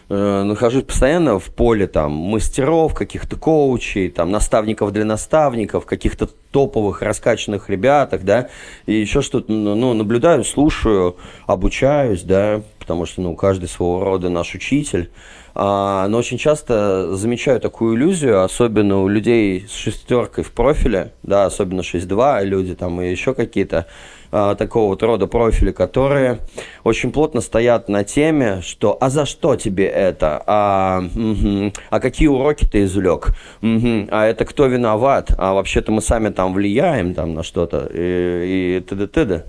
[0.08, 7.02] э, нахожусь постоянно в поле там мастеров, каких-то коучей, там наставников для наставников, каких-то топовых
[7.02, 8.48] раскачанных ребяток, да,
[8.86, 14.28] и еще что-то, ну, ну, наблюдаю, слушаю, обучаюсь, да, потому что, ну, каждый своего рода
[14.28, 15.10] наш учитель,
[15.54, 21.44] а, но очень часто замечаю такую иллюзию, особенно у людей с шестеркой в профиле, да,
[21.44, 23.86] особенно 6.2 люди там и еще какие-то,
[24.33, 26.38] а, такого вот рода профили, которые
[26.85, 32.29] очень плотно стоят на теме, что «а за что тебе это?», «а, угу, а какие
[32.29, 37.35] уроки ты извлек?», угу, «а это кто виноват?», «а вообще-то мы сами там влияем там,
[37.35, 39.07] на что-то?» и, и т.д.
[39.07, 39.45] т.д.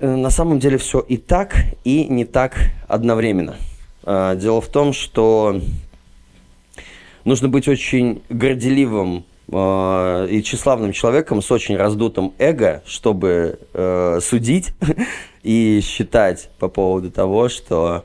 [0.00, 3.56] На самом деле все и так, и не так одновременно.
[4.04, 5.58] А, дело в том, что
[7.24, 14.72] нужно быть очень горделивым э, и тщеславным человеком с очень раздутым эго, чтобы э, судить
[15.42, 18.04] и считать по поводу того, что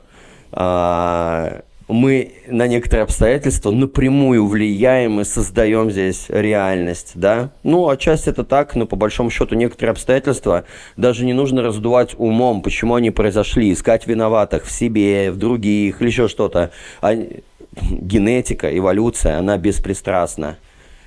[0.52, 7.50] э, мы на некоторые обстоятельства напрямую влияем и создаем здесь реальность, да?
[7.62, 10.64] Ну, отчасти это так, но по большому счету некоторые обстоятельства
[10.96, 16.08] даже не нужно раздувать умом, почему они произошли, искать виноватых в себе, в других или
[16.08, 16.70] еще что-то.
[17.00, 17.14] А
[17.72, 20.58] генетика, эволюция, она беспристрастна.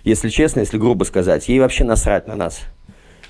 [0.04, 2.62] Если честно, если грубо сказать, ей вообще насрать на нас.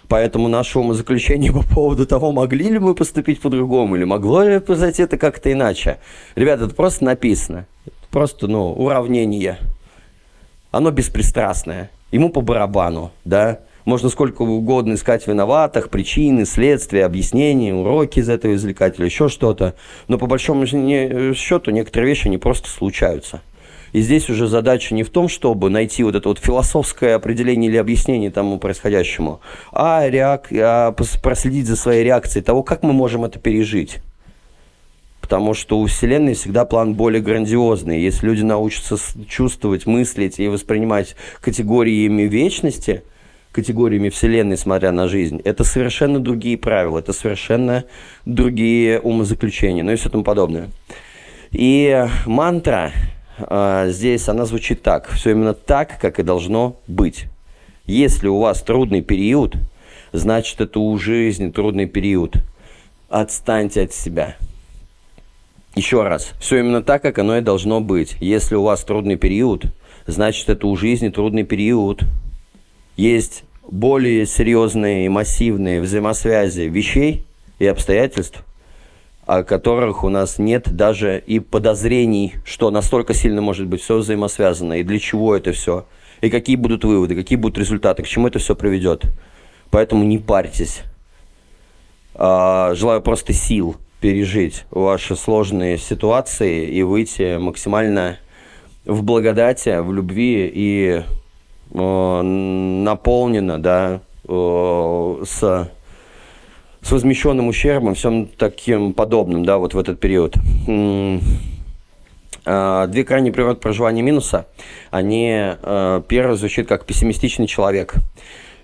[0.07, 5.03] Поэтому наше умозаключение по поводу того, могли ли мы поступить по-другому, или могло ли произойти
[5.03, 5.99] это как-то иначе.
[6.35, 7.65] Ребята, это просто написано.
[8.09, 9.57] Просто, ну, уравнение.
[10.71, 11.89] Оно беспристрастное.
[12.11, 13.59] Ему по барабану, да.
[13.85, 19.75] Можно сколько угодно искать виноватых, причины, следствия, объяснения, уроки из этого извлекать или еще что-то.
[20.07, 23.41] Но по большому счету некоторые вещи, они просто случаются.
[23.93, 27.77] И здесь уже задача не в том, чтобы найти вот это вот философское определение или
[27.77, 30.47] объяснение тому происходящему, а, реак...
[30.51, 33.99] а проследить за своей реакцией того, как мы можем это пережить.
[35.19, 38.01] Потому что у Вселенной всегда план более грандиозный.
[38.01, 43.03] Если люди научатся чувствовать, мыслить и воспринимать категориями вечности,
[43.51, 47.83] категориями Вселенной, смотря на жизнь, это совершенно другие правила, это совершенно
[48.25, 50.69] другие умозаключения, ну и все тому подобное.
[51.51, 52.91] И мантра
[53.37, 55.09] а, здесь она звучит так.
[55.09, 57.25] Все именно так, как и должно быть.
[57.85, 59.55] Если у вас трудный период,
[60.11, 62.35] значит это у жизни трудный период.
[63.09, 64.35] Отстаньте от себя.
[65.75, 66.31] Еще раз.
[66.39, 68.15] Все именно так, как оно и должно быть.
[68.19, 69.65] Если у вас трудный период,
[70.05, 72.03] значит это у жизни трудный период.
[72.97, 77.25] Есть более серьезные и массивные взаимосвязи вещей
[77.57, 78.43] и обстоятельств,
[79.25, 84.73] о которых у нас нет даже и подозрений, что настолько сильно может быть все взаимосвязано,
[84.79, 85.85] и для чего это все,
[86.21, 89.05] и какие будут выводы, какие будут результаты, к чему это все приведет.
[89.69, 90.81] Поэтому не парьтесь.
[92.13, 98.17] А, желаю просто сил пережить ваши сложные ситуации и выйти максимально
[98.85, 101.03] в благодати, в любви и
[101.73, 105.71] э, наполнено, да, э, с
[106.81, 110.35] с возмещенным ущербом, всем таким подобным, да, вот в этот период.
[112.43, 114.47] А, две крайние природы проживания минуса,
[114.89, 117.95] они, а, первый звучит как пессимистичный человек.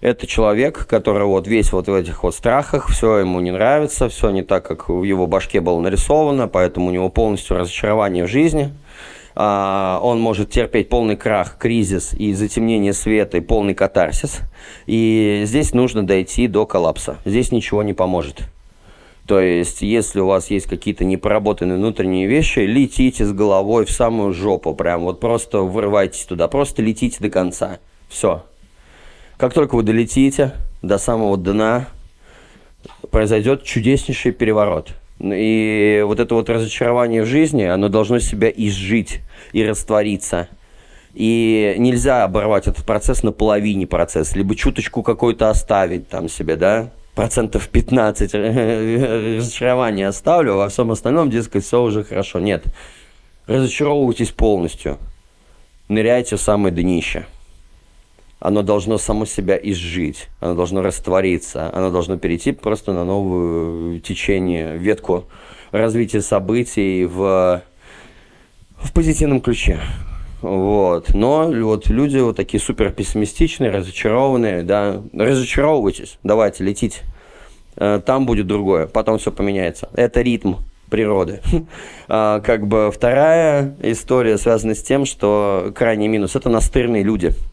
[0.01, 4.29] Это человек, который вот весь вот в этих вот страхах, все ему не нравится, все
[4.29, 8.73] не так, как в его башке было нарисовано, поэтому у него полностью разочарование в жизни–
[9.37, 14.39] он может терпеть полный крах, кризис и затемнение света, и полный катарсис.
[14.87, 17.17] И здесь нужно дойти до коллапса.
[17.23, 18.43] Здесь ничего не поможет.
[19.27, 24.33] То есть, если у вас есть какие-то непроработанные внутренние вещи, летите с головой в самую
[24.33, 27.79] жопу, прям вот просто вырывайтесь туда, просто летите до конца.
[28.07, 28.43] Все.
[29.35, 31.87] Как только вы долетите до самого дна,
[33.11, 34.93] произойдет чудеснейший переворот.
[35.19, 39.19] И вот это вот разочарование в жизни, оно должно себя изжить
[39.51, 40.47] и раствориться.
[41.13, 46.91] И нельзя оборвать этот процесс на половине процесса, либо чуточку какой-то оставить там себе, да,
[47.15, 48.33] процентов 15
[49.37, 52.39] разочарования оставлю, во всем остальном, дескать, все уже хорошо.
[52.39, 52.65] Нет,
[53.47, 54.99] разочаровывайтесь полностью,
[55.87, 57.25] ныряйте в самое днище
[58.39, 64.77] оно должно само себя изжить, оно должно раствориться, оно должно перейти просто на новую течение,
[64.77, 65.25] ветку
[65.71, 67.61] развития событий в,
[68.77, 69.79] в позитивном ключе.
[70.41, 71.13] Вот.
[71.13, 77.01] Но вот люди вот такие супер пессимистичные, разочарованные, да, разочаровывайтесь, давайте, летите.
[77.75, 79.89] Э, там будет другое, потом все поменяется.
[79.93, 80.55] Это ритм
[80.89, 81.41] природы.
[82.09, 87.33] А, как бы вторая история связана с тем, что крайний минус– это настырные люди–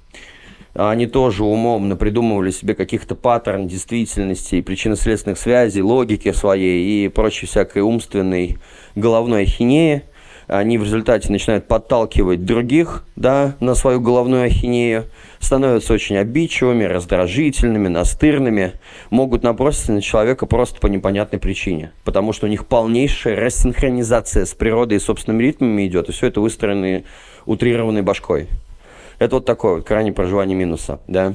[0.75, 7.83] они тоже умом напридумывали себе каких-то паттерн действительности, причинно-следственных связей, логики своей и прочей всякой
[7.83, 8.59] умственной
[8.97, 10.03] головной ахинеи.
[10.47, 15.07] Они в результате начинают подталкивать других да, на свою головную ахинею,
[15.41, 18.73] становятся очень обидчивыми, раздражительными, настырными,
[19.11, 24.55] могут наброситься на человека просто по непонятной причине, потому что у них полнейшая рассинхронизация с
[24.55, 27.05] природой и собственными ритмами идет, и все это выстроено
[27.47, 28.49] утрированной башкой.
[29.19, 31.35] Это вот такое вот крайнее проживание минуса, да.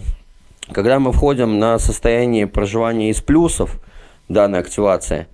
[0.72, 3.80] Когда мы входим на состояние проживания из плюсов,
[4.28, 5.28] данной активации,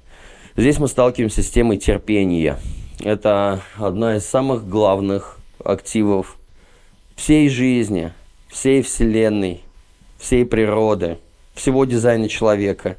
[0.55, 2.57] здесь мы сталкиваемся с темой терпения.
[2.99, 6.37] Это одна из самых главных активов
[7.15, 8.13] всей жизни,
[8.47, 9.61] всей Вселенной,
[10.17, 11.19] всей природы,
[11.53, 12.97] всего дизайна человека,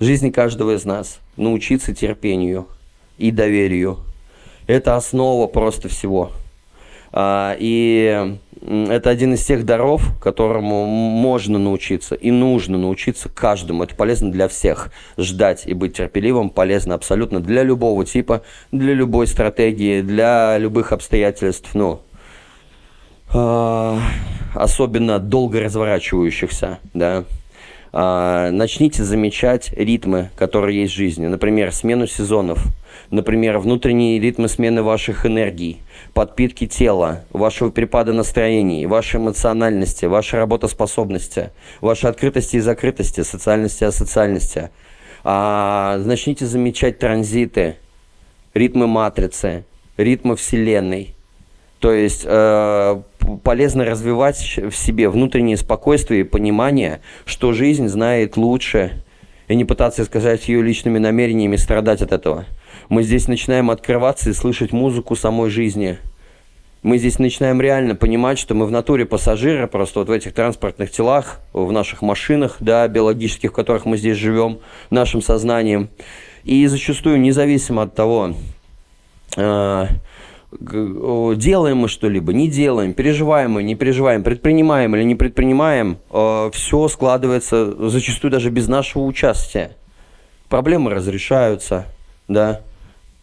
[0.00, 1.20] жизни каждого из нас.
[1.36, 2.66] Научиться терпению
[3.18, 3.98] и доверию.
[4.66, 6.32] Это основа просто всего–
[7.14, 8.36] и
[8.68, 13.84] это один из тех даров, которому можно научиться и нужно научиться каждому.
[13.84, 14.90] Это полезно для всех.
[15.16, 18.42] Ждать и быть терпеливым полезно абсолютно для любого типа,
[18.72, 21.70] для любой стратегии, для любых обстоятельств.
[21.74, 22.00] Ну,
[23.32, 23.98] э,
[24.54, 27.24] особенно долго разворачивающихся, да.
[27.92, 31.26] Э, начните замечать ритмы, которые есть в жизни.
[31.26, 32.64] Например, смену сезонов.
[33.10, 35.80] Например, внутренние ритмы смены ваших энергий
[36.12, 43.86] подпитки тела, вашего перепада настроений, вашей эмоциональности, вашей работоспособности, вашей открытости и закрытости, социальности и
[43.86, 44.70] асоциальности.
[45.22, 47.76] А, начните замечать транзиты,
[48.54, 49.64] ритмы матрицы,
[49.96, 51.14] ритмы Вселенной.
[51.78, 53.02] То есть э,
[53.42, 59.04] полезно развивать в себе внутреннее спокойствие и понимание, что жизнь знает лучше,
[59.48, 62.46] и не пытаться сказать ее личными намерениями, страдать от этого.
[62.88, 65.98] Мы здесь начинаем открываться и слышать музыку самой жизни.
[66.82, 70.92] Мы здесь начинаем реально понимать, что мы в натуре пассажиры, просто вот в этих транспортных
[70.92, 75.88] телах, в наших машинах, да, биологических, в которых мы здесь живем, нашим сознанием.
[76.44, 78.34] И зачастую, независимо от того,
[79.36, 79.86] э,
[80.60, 86.86] делаем мы что-либо, не делаем, переживаем мы, не переживаем, предпринимаем или не предпринимаем, э, все
[86.86, 89.72] складывается зачастую даже без нашего участия.
[90.48, 91.86] Проблемы разрешаются,
[92.28, 92.60] да,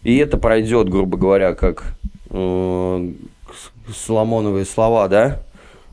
[0.04, 1.96] и это пройдет, грубо говоря, как
[2.30, 3.12] э,
[3.94, 5.42] Соломоновые слова, да?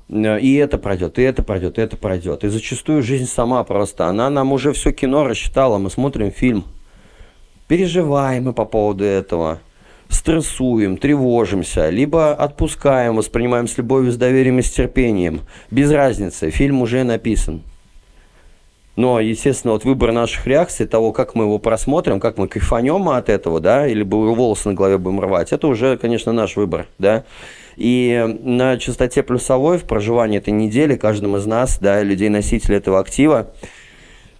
[0.08, 2.42] И это пройдет, и это пройдет, и это пройдет.
[2.42, 4.06] И зачастую жизнь сама просто.
[4.06, 5.78] Она нам уже все кино рассчитала.
[5.78, 6.64] Мы смотрим фильм.
[7.68, 9.60] Переживаем мы по поводу этого.
[10.08, 11.90] Стрессуем, тревожимся.
[11.90, 15.42] Либо отпускаем, воспринимаем с любовью, с доверием и с терпением.
[15.70, 16.50] Без разницы.
[16.50, 17.62] Фильм уже написан.
[19.00, 23.30] Но, естественно, вот выбор наших реакций, того, как мы его просмотрим, как мы кайфанем от
[23.30, 27.24] этого, да, или волосы на голове будем рвать, это уже, конечно, наш выбор, да.
[27.78, 33.54] И на частоте плюсовой в проживании этой недели каждым из нас, да, людей-носителей этого актива,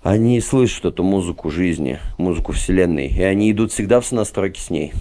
[0.02, 4.92] они слышат эту музыку жизни, музыку Вселенной, и они идут всегда в сонастройке с ней.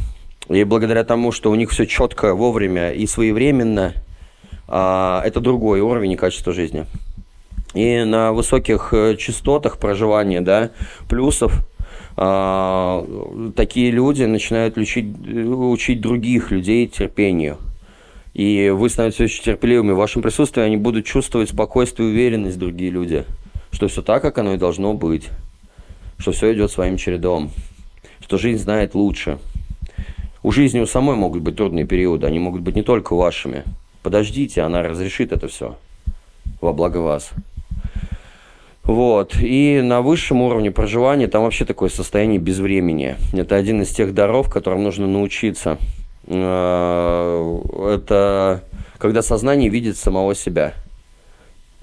[0.48, 3.93] И благодаря тому, что у них все четко, вовремя и своевременно,
[4.69, 6.86] а, это другой уровень и качество жизни.
[7.74, 10.72] И на высоких э, частотах проживания, да,
[11.08, 11.64] плюсов,
[12.22, 13.06] а,
[13.56, 17.58] такие люди начинают учить, учить других людей терпению.
[18.34, 19.94] И вы становитесь очень терпеливыми.
[19.94, 23.24] В вашем присутствии они будут чувствовать спокойствие и уверенность другие люди.
[23.72, 25.30] Что все так, как оно и должно быть.
[26.18, 27.52] Что все идет своим чередом.
[28.22, 29.40] Что жизнь знает лучше.
[30.44, 32.28] У жизни у самой могут быть трудные периоды.
[32.28, 33.64] Они могут быть не только вашими.
[34.04, 35.78] Подождите, она разрешит это все.
[36.62, 37.32] Во благо вас.
[38.89, 39.36] Вот.
[39.39, 43.17] И на высшем уровне проживания там вообще такое состояние безвремени.
[43.34, 45.78] Это один из тех даров, которым нужно научиться.
[46.25, 47.60] Э,
[47.93, 48.63] это
[48.97, 50.73] когда сознание видит самого себя.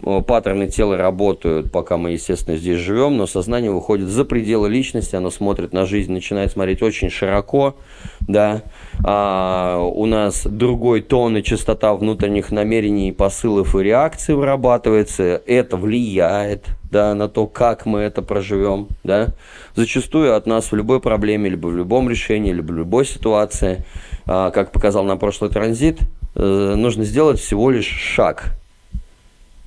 [0.02, 5.30] Паттерны тела работают, пока мы, естественно, здесь живем, но сознание выходит за пределы личности, оно
[5.30, 7.76] смотрит на жизнь, начинает смотреть очень широко,
[8.20, 8.62] да,
[9.02, 16.66] а у нас другой тон и частота внутренних намерений, посылов и реакций вырабатывается, это влияет,
[16.90, 19.28] да, на то, как мы это проживем, да.
[19.76, 23.84] Зачастую от нас в любой проблеме, либо в любом решении, либо в любой ситуации,
[24.26, 26.00] а, как показал на прошлый транзит,
[26.34, 28.52] э, нужно сделать всего лишь шаг.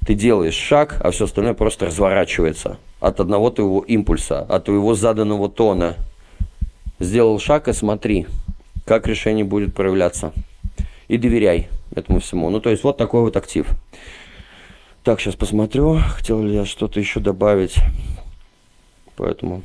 [0.06, 5.50] Ты делаешь шаг, а все остальное просто разворачивается от одного твоего импульса, от твоего заданного
[5.50, 5.96] тона.
[7.00, 8.28] Сделал шаг и смотри,
[8.86, 10.34] как решение будет проявляться.
[11.08, 12.50] И доверяй этому всему.
[12.50, 13.68] Ну, то есть, вот такой вот актив.
[15.04, 17.76] Так, сейчас посмотрю, хотел ли я что-то еще добавить.
[19.16, 19.62] Поэтому...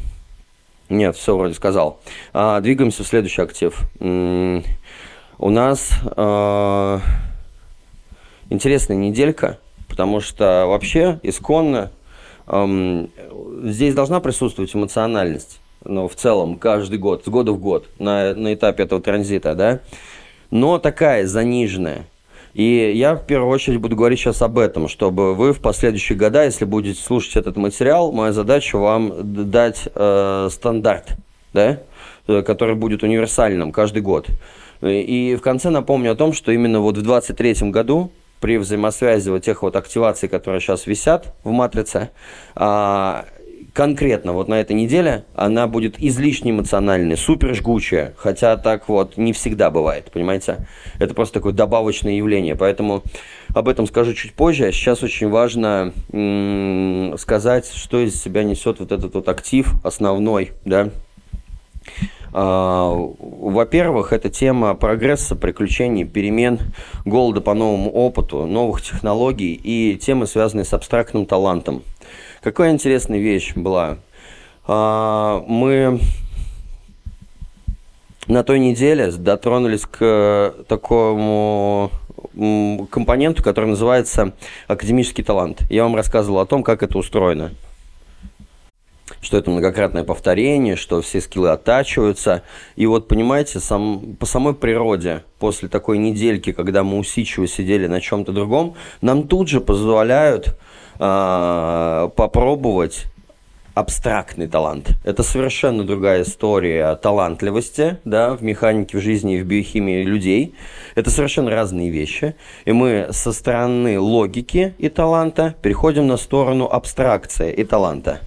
[0.89, 2.01] Нет, все вроде сказал.
[2.33, 3.81] А, двигаемся в следующий актив.
[4.01, 6.99] У нас э-
[8.51, 9.59] интересная неделька,
[9.95, 11.93] потому что вообще исконно
[12.49, 13.07] э-
[13.63, 18.55] здесь должна присутствовать эмоциональность ну, в целом, каждый год, с года в год, на, на
[18.55, 19.81] этапе этого транзита, да,
[20.51, 22.07] но такая заниженная.
[22.55, 26.45] И я в первую очередь буду говорить сейчас об этом, чтобы вы в последующие года,
[26.45, 29.13] если будете слушать этот материал, моя задача вам
[29.51, 31.17] дать э, стандарт,
[31.53, 31.81] да,
[32.27, 34.27] э, который будет универсальным каждый год.
[34.81, 38.11] И в конце напомню о том, что именно вот в 2023 году
[38.45, 42.11] при взаимосвязи вот тех вот активаций, которые сейчас висят в матрице,
[42.55, 43.25] а,
[43.73, 49.33] конкретно вот на этой неделе она будет излишне эмоциональной, супер жгучая, хотя так вот не
[49.33, 50.67] всегда бывает, понимаете?
[50.99, 53.03] Это просто такое добавочное явление, поэтому
[53.55, 54.73] об этом скажу чуть позже.
[54.73, 55.95] Сейчас очень важно
[57.17, 60.91] сказать, что из себя несет вот этот вот актив основной, да,
[62.35, 66.59] во-первых, это тема прогресса, приключений, перемен,
[67.05, 71.83] голода по новому опыту, новых технологий и темы, связанные с абстрактным талантом.
[72.43, 73.99] Какая интересная вещь была.
[74.67, 76.01] А, мы
[78.27, 81.91] на той неделе дотронулись к такому
[82.91, 84.33] компоненту, который называется
[84.67, 85.63] академический талант.
[85.71, 87.53] Я вам рассказывал о том, как это устроено.
[89.25, 92.43] Что это многократное повторение, что все скиллы оттачиваются.
[92.77, 98.03] И вот, понимаете, сам, по самой природе, после такой недельки, когда мы усидчиво сидели на
[98.03, 100.59] чем-то другом, нам тут же позволяют
[100.99, 103.07] э, попробовать
[103.75, 104.91] абстрактный талант.
[105.05, 110.55] Это совершенно другая история талантливости, да, в механике, в жизни и в биохимии людей.
[110.95, 112.37] Это совершенно разные вещи.
[112.67, 118.21] И мы со стороны логики и таланта переходим на сторону абстракции и таланта.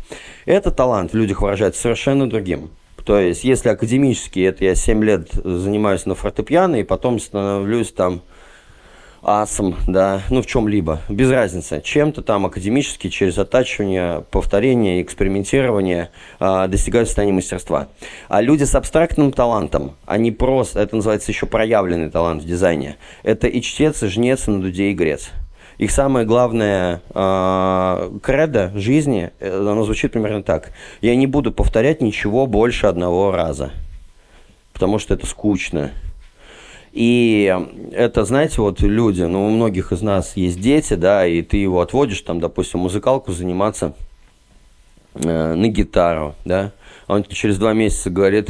[0.47, 2.69] Это талант в людях выражается совершенно другим.
[3.03, 8.21] То есть, если академически, это я 7 лет занимаюсь на фортепиано, и потом становлюсь там
[9.21, 16.67] асом, да, ну в чем-либо, без разницы, чем-то там академически, через оттачивание, повторение, экспериментирование э,
[16.69, 17.89] достигают состояния мастерства.
[18.29, 23.47] А люди с абстрактным талантом, они просто, это называется еще проявленный талант в дизайне, это
[23.47, 25.29] и чтец, и жнец, и на дуде, и грец.
[25.78, 30.71] Их самое главное э, кредо жизни, э, оно звучит примерно так.
[31.01, 33.71] Я не буду повторять ничего больше одного раза,
[34.73, 35.91] потому что это скучно.
[36.93, 37.55] И
[37.91, 41.82] это, знаете, вот люди, ну, у многих из нас есть дети, да, и ты его
[41.82, 43.93] отводишь, там, допустим, музыкалку заниматься
[45.13, 46.71] э, на гитару, да,
[47.05, 48.49] а он через два месяца говорит,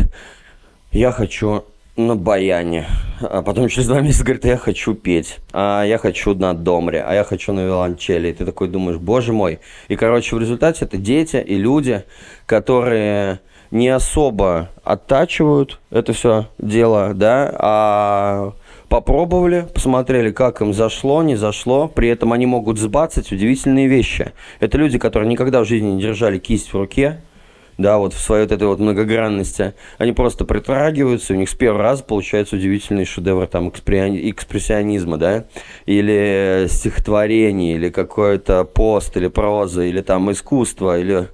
[0.94, 1.66] я хочу
[1.98, 2.86] на баяне,
[3.20, 7.14] а потом через два месяца говорит, я хочу петь, а я хочу на домре, а
[7.14, 8.30] я хочу на виолончели.
[8.30, 9.60] И ты такой думаешь, боже мой.
[9.88, 12.04] И, короче, в результате это дети и люди,
[12.46, 13.40] которые
[13.72, 18.54] не особо оттачивают это все дело, да, а
[18.88, 24.32] попробовали, посмотрели, как им зашло, не зашло, при этом они могут сбацать удивительные вещи.
[24.62, 27.20] Это люди, которые никогда в жизни не держали кисть в руке,
[27.78, 31.84] да, вот в своей вот этой вот многогранности, они просто притрагиваются, у них с первого
[31.84, 35.46] раза получается удивительный шедевр там экспрессионизма, да,
[35.86, 41.28] или стихотворение, или какой-то пост, или проза, или там искусство, или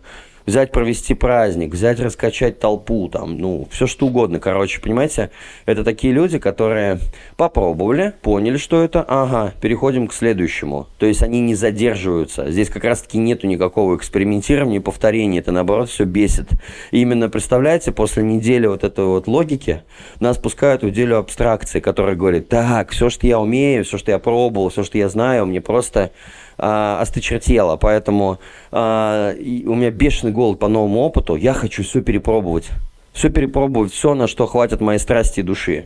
[0.45, 5.31] взять провести праздник, взять раскачать толпу, там, ну, все что угодно, короче, понимаете,
[5.65, 6.99] это такие люди, которые
[7.37, 12.83] попробовали, поняли, что это, ага, переходим к следующему, то есть они не задерживаются, здесь как
[12.83, 16.49] раз-таки нету никакого экспериментирования, повторения, это наоборот все бесит.
[16.91, 19.83] И именно, представляете, после недели вот этой вот логики
[20.19, 24.19] нас пускают в делю абстракции, которая говорит, так, все, что я умею, все, что я
[24.19, 26.11] пробовал, все, что я знаю, мне просто
[26.57, 28.39] а, осточертело, поэтому
[28.71, 32.69] а, у меня бешеный голод по новому опыту, я хочу все перепробовать,
[33.13, 35.85] все перепробовать, все, на что хватит моей страсти и души.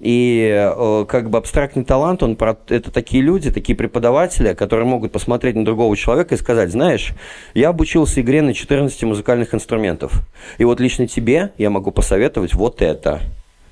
[0.00, 5.12] И э, как бы абстрактный талант, он про, это такие люди, такие преподаватели, которые могут
[5.12, 7.12] посмотреть на другого человека и сказать, знаешь,
[7.52, 10.22] я обучился игре на 14 музыкальных инструментов.
[10.56, 13.20] И вот лично тебе я могу посоветовать вот это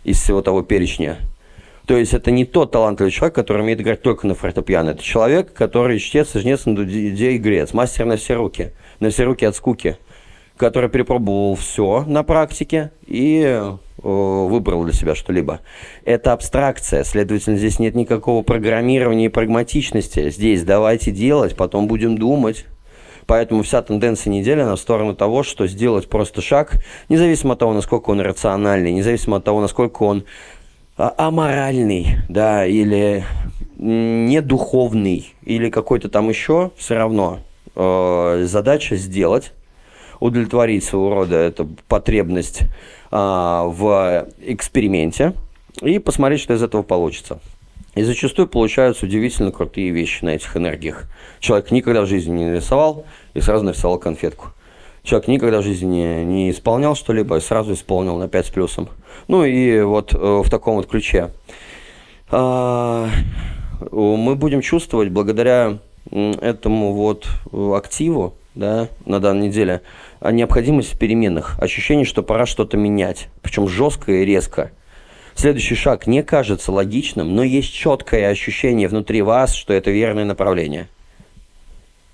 [0.05, 1.17] из всего того перечня.
[1.89, 4.91] То есть это не тот талантливый человек, который умеет играть только на фортепиано.
[4.91, 9.47] Это человек, который чтец, жнец, дуде и грец, мастер на все руки, на все руки
[9.47, 9.97] от скуки,
[10.59, 13.73] который перепробовал все на практике и э,
[14.03, 15.61] выбрал для себя что-либо.
[16.05, 20.29] Это абстракция, следовательно, здесь нет никакого программирования и прагматичности.
[20.29, 22.67] Здесь давайте делать, потом будем думать.
[23.25, 28.09] Поэтому вся тенденция недели на сторону того, что сделать просто шаг, независимо от того, насколько
[28.09, 30.25] он рациональный, независимо от того, насколько он
[30.99, 33.25] аморальный, да, или
[33.77, 37.39] недуховный, или какой-то там еще, все равно
[37.77, 39.53] э, задача сделать,
[40.19, 42.67] удовлетворить своего рода эту потребность э,
[43.13, 45.35] в эксперименте
[45.81, 47.39] и посмотреть, что из этого получится.
[47.95, 51.07] И зачастую получаются удивительно крутые вещи на этих энергиях.
[51.41, 54.49] Человек никогда в жизни не нарисовал и сразу нарисовал конфетку.
[55.09, 58.91] Человек никогда в жизни не, исполнял что-либо и сразу исполнил на 5 с плюсом.
[59.27, 61.31] Ну и вот э, в таком вот ключе.
[62.31, 63.09] А,
[63.91, 65.79] мы будем чувствовать благодаря
[66.11, 67.27] этому вот
[67.75, 69.81] активу, да, на данной неделе,
[70.21, 74.73] о необходимости переменных, ощущение, что пора что-то менять, причем жестко и резко.
[75.35, 80.87] Следующий шаг не кажется логичным, но есть четкое ощущение внутри вас, что это верное направление.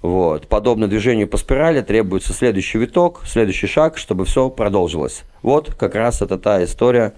[0.04, 0.48] Вот.
[0.48, 5.22] Подобно движению по спирали требуется следующий виток, следующий шаг, чтобы все продолжилось.
[5.40, 7.14] Вот как раз это та история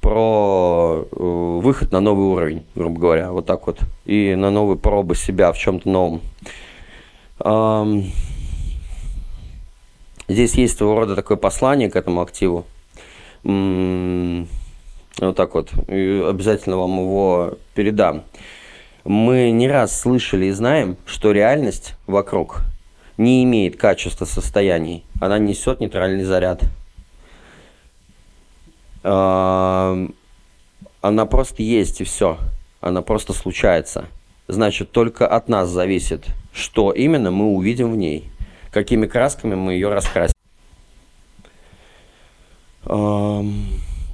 [0.00, 5.16] про э, выход на новый уровень, грубо говоря, вот так вот, и на новые пробы
[5.16, 6.20] себя в чем-то новом.
[10.28, 12.64] Здесь есть своего рода такое послание к этому активу.
[13.42, 14.46] вот
[15.18, 18.22] так вот, и обязательно вам его передам.
[19.04, 22.62] Мы не раз слышали и знаем, что реальность вокруг
[23.16, 25.04] не имеет качества состояний.
[25.20, 26.62] Она несет нейтральный заряд.
[29.02, 30.06] Она
[31.26, 32.38] просто есть и все.
[32.80, 34.06] Она просто случается.
[34.46, 38.30] Значит, только от нас зависит, что именно мы увидим в ней,
[38.70, 40.34] какими красками мы ее раскрасим.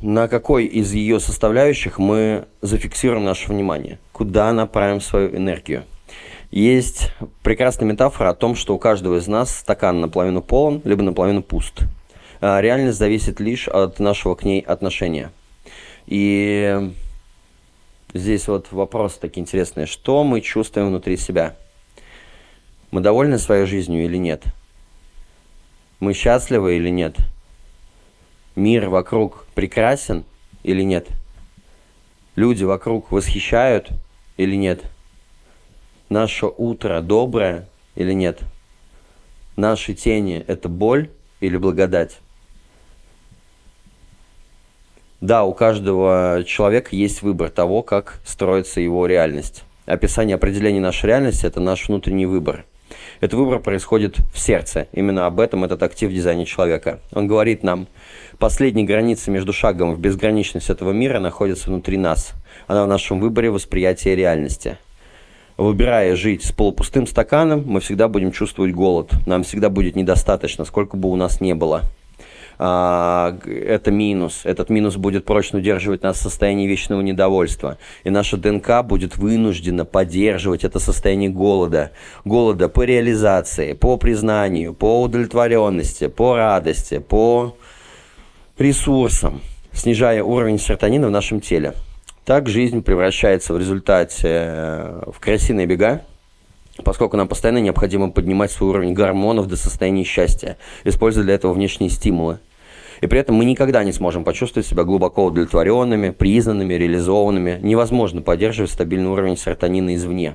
[0.00, 3.98] На какой из ее составляющих мы зафиксируем наше внимание?
[4.18, 5.84] Куда направим свою энергию?
[6.50, 7.12] Есть
[7.44, 11.84] прекрасная метафора о том, что у каждого из нас стакан наполовину полон, либо наполовину пуст.
[12.40, 15.30] А реальность зависит лишь от нашего к ней отношения.
[16.08, 16.90] И
[18.12, 19.86] здесь вот вопрос такие интересные.
[19.86, 21.54] Что мы чувствуем внутри себя?
[22.90, 24.42] Мы довольны своей жизнью или нет?
[26.00, 27.18] Мы счастливы или нет?
[28.56, 30.24] Мир вокруг прекрасен
[30.64, 31.06] или нет?
[32.34, 33.92] Люди вокруг восхищают
[34.38, 34.82] или нет?
[36.08, 38.40] наше утро доброе или нет?
[39.56, 41.10] Наши тени– это боль
[41.40, 42.18] или благодать?
[45.20, 49.64] Да, у каждого человека есть выбор того, как строится его реальность.
[49.84, 52.64] Описание определения нашей реальности– это наш внутренний выбор.
[53.20, 54.86] Этот выбор происходит в сердце.
[54.92, 57.00] Именно об этом этот актив в дизайне человека.
[57.12, 57.88] Он говорит нам,
[58.38, 62.32] последняя граница между шагом в безграничность этого мира находится внутри нас.
[62.66, 64.78] Она в нашем выборе восприятия реальности–
[65.58, 69.10] выбирая жить с полупустым стаканом, мы всегда будем чувствовать голод.
[69.26, 71.82] Нам всегда будет недостаточно, сколько бы у нас не было.
[72.60, 74.40] А, это минус.
[74.44, 77.76] Этот минус будет прочно удерживать нас в состоянии вечного недовольства.
[78.04, 81.90] И наша ДНК будет вынуждена поддерживать это состояние голода.
[82.24, 87.56] Голода по реализации, по признанию, по удовлетворенности, по радости, по
[88.58, 89.40] ресурсам,
[89.72, 91.74] снижая уровень серотонина в нашем теле.
[92.28, 96.02] Так жизнь превращается в результате э, в крысиные бега,
[96.84, 101.88] поскольку нам постоянно необходимо поднимать свой уровень гормонов до состояния счастья, используя для этого внешние
[101.88, 102.38] стимулы.
[103.00, 107.60] И при этом мы никогда не сможем почувствовать себя глубоко удовлетворенными, признанными, реализованными.
[107.62, 110.34] Невозможно поддерживать стабильный уровень серотонина извне.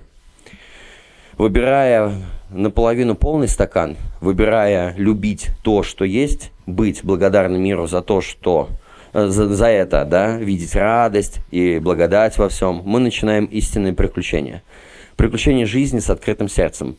[1.38, 2.12] Выбирая
[2.50, 8.70] наполовину полный стакан, выбирая любить то, что есть, быть благодарным миру за то, что
[9.14, 14.64] за, за это, да, видеть радость и благодать во всем, мы начинаем истинные приключения.
[15.16, 16.98] Приключения жизни с открытым сердцем.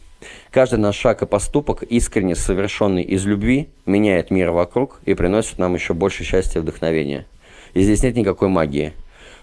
[0.50, 5.74] Каждый наш шаг и поступок, искренне совершенный из любви, меняет мир вокруг и приносит нам
[5.74, 7.26] еще больше счастья и вдохновения.
[7.74, 8.92] И здесь нет никакой магии.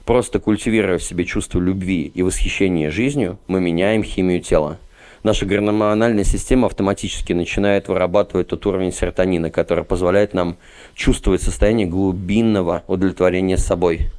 [0.05, 4.79] Просто культивируя в себе чувство любви и восхищения жизнью, мы меняем химию тела
[5.23, 10.57] наша гормональная система автоматически начинает вырабатывать тот уровень серотонина, который позволяет нам
[10.95, 14.11] чувствовать состояние глубинного удовлетворения собой.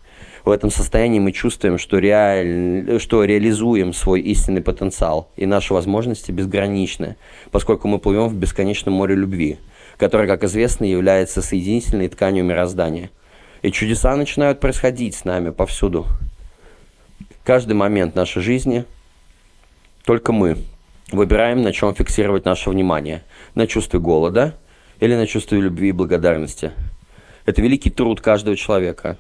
[0.45, 2.99] В этом состоянии мы чувствуем, что, реаль...
[3.01, 7.17] что реализуем свой истинный потенциал, и наши возможности безграничны,
[7.53, 9.59] поскольку мы плывем в бесконечном море любви,
[9.99, 13.11] которое, как известно, является соединительной тканью мироздания.
[13.63, 16.07] И чудеса начинают происходить с нами повсюду.
[17.45, 18.85] Каждый момент нашей жизни
[20.05, 20.57] только мы
[21.13, 23.23] выбираем, на чем фиксировать наше внимание.
[23.55, 24.55] На чувстве голода
[25.01, 26.73] или на чувстве любви и благодарности.
[27.45, 29.17] Это великий труд каждого человека.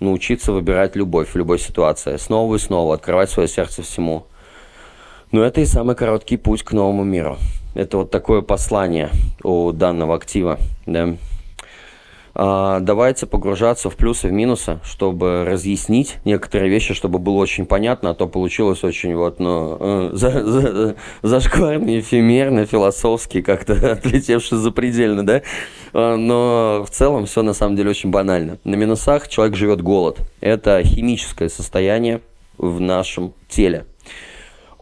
[0.00, 2.16] Научиться выбирать любовь в любой ситуации.
[2.16, 4.26] Снова и снова открывать свое сердце всему.
[5.30, 7.38] Но это и самый короткий путь к новому миру.
[7.74, 9.10] Это вот такое послание
[9.42, 10.58] у данного актива.
[10.84, 11.16] Да?
[12.34, 18.10] А, давайте погружаться в плюсы, в минусы, чтобы разъяснить некоторые вещи, чтобы было очень понятно,
[18.10, 25.26] а то получилось очень вот, ну, э, за, за, зашкварно, эфемерно, философски, как-то отлетевший запредельно,
[25.26, 25.42] да?
[25.92, 28.58] А, но в целом все на самом деле очень банально.
[28.64, 30.20] На минусах человек живет голод.
[30.40, 32.22] Это химическое состояние
[32.56, 33.84] в нашем теле.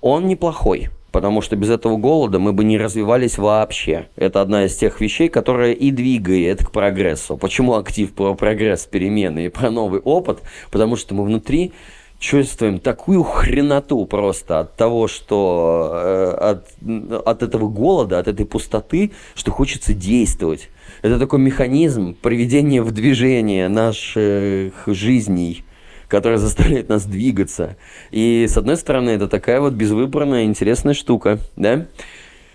[0.01, 4.09] Он неплохой, потому что без этого голода мы бы не развивались вообще.
[4.17, 7.37] Это одна из тех вещей, которая и двигает к прогрессу.
[7.37, 10.41] Почему актив про прогресс, перемены и про новый опыт?
[10.71, 11.73] Потому что мы внутри
[12.19, 19.13] чувствуем такую хреноту просто от того, что э, от, от этого голода, от этой пустоты,
[19.35, 20.69] что хочется действовать.
[21.03, 25.65] Это такой механизм приведения в движение наших жизней
[26.11, 27.77] которая заставляет нас двигаться.
[28.11, 31.87] И, с одной стороны, это такая вот безвыборная, интересная штука, да,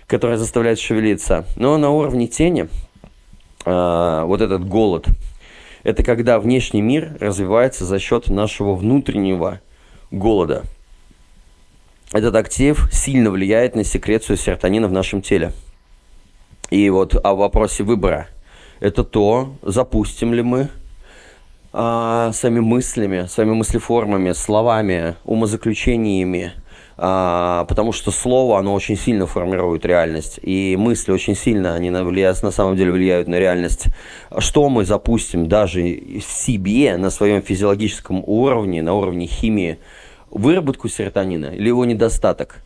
[0.06, 1.46] которая заставляет шевелиться.
[1.56, 2.68] Но на уровне тени
[3.64, 5.08] э, вот этот голод,
[5.82, 9.60] это когда внешний мир развивается за счет нашего внутреннего
[10.10, 10.62] голода.
[12.12, 15.52] Этот актив сильно влияет на секрецию серотонина в нашем теле.
[16.70, 18.28] И вот о вопросе выбора.
[18.78, 20.68] Это то, запустим ли мы
[21.78, 26.52] а, своими мыслями, своими мыслеформами, словами, умозаключениями,
[26.96, 32.02] а, потому что слово, оно очень сильно формирует реальность, и мысли очень сильно, они на,
[32.02, 33.88] влияют, на самом деле влияют на реальность.
[34.38, 39.78] Что мы запустим даже в себе, на своем физиологическом уровне, на уровне химии,
[40.30, 42.62] выработку серотонина или его недостаток,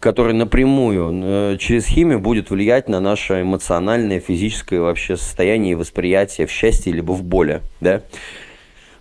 [0.00, 6.46] который напрямую э, через химию будет влиять на наше эмоциональное, физическое вообще состояние и восприятие
[6.46, 8.00] в счастье либо в боли, да?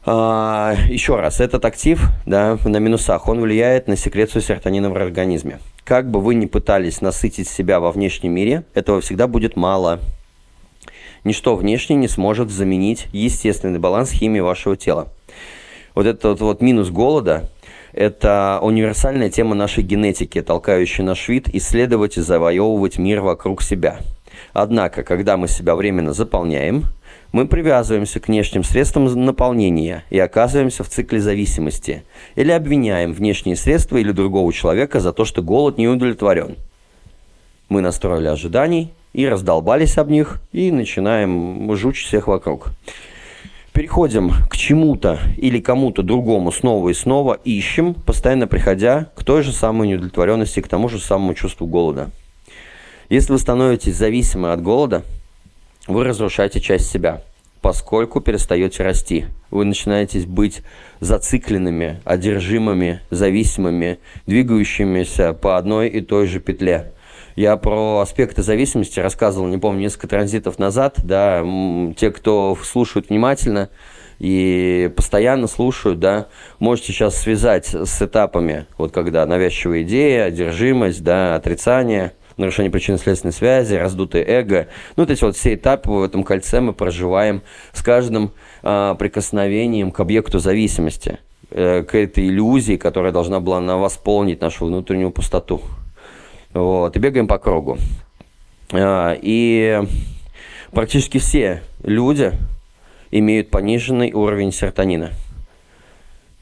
[0.07, 5.59] А, еще раз, этот актив да, на минусах, он влияет на секрецию серотонина в организме.
[5.83, 9.99] Как бы вы ни пытались насытить себя во внешнем мире, этого всегда будет мало.
[11.23, 15.07] Ничто внешнее не сможет заменить естественный баланс химии вашего тела.
[15.95, 17.49] Вот этот вот минус голода–
[17.91, 23.97] это универсальная тема нашей генетики, толкающая наш вид исследовать и завоевывать мир вокруг себя.
[24.53, 26.83] Однако, когда мы себя временно заполняем–
[27.35, 32.05] мы привязываемся к внешним средствам наполнения и оказываемся в цикле зависимости.
[32.35, 36.55] Или обвиняем внешние средства или другого человека за то, что голод не удовлетворен.
[37.67, 42.69] Мы настроили ожиданий и раздолбались об них, и начинаем жучь всех вокруг.
[43.73, 49.51] Переходим к чему-то или кому-то другому снова и снова, ищем, постоянно приходя к той же
[49.51, 52.11] самой неудовлетворенности, к тому же самому чувству голода.
[53.09, 55.03] Если вы становитесь зависимы от голода–
[55.87, 57.21] вы разрушаете часть себя,
[57.61, 59.25] поскольку перестаете расти.
[59.51, 60.61] Вы начинаете быть
[60.99, 66.91] зацикленными, одержимыми, зависимыми, двигающимися по одной и той же петле.
[67.35, 70.99] Я про аспекты зависимости рассказывал, не помню, несколько транзитов назад.
[71.03, 71.45] Да,
[71.97, 73.69] те, кто слушают внимательно
[74.19, 76.27] и постоянно слушают, да,
[76.59, 83.75] можете сейчас связать с этапами, вот когда навязчивая идея, одержимость, да, отрицание– нарушение причинно-следственной связи,
[83.75, 84.67] раздутое эго.
[84.95, 87.41] Ну, вот эти вот все этапы в этом кольце мы проживаем
[87.73, 88.31] с каждым
[88.63, 91.19] э, прикосновением к объекту зависимости,
[91.51, 95.61] э, к этой иллюзии, которая должна была на восполнить нашу внутреннюю пустоту.
[96.53, 97.77] Вот, и бегаем по кругу.
[98.71, 99.81] Э, и
[100.71, 102.33] практически все люди
[103.11, 105.11] имеют пониженный уровень серотонина.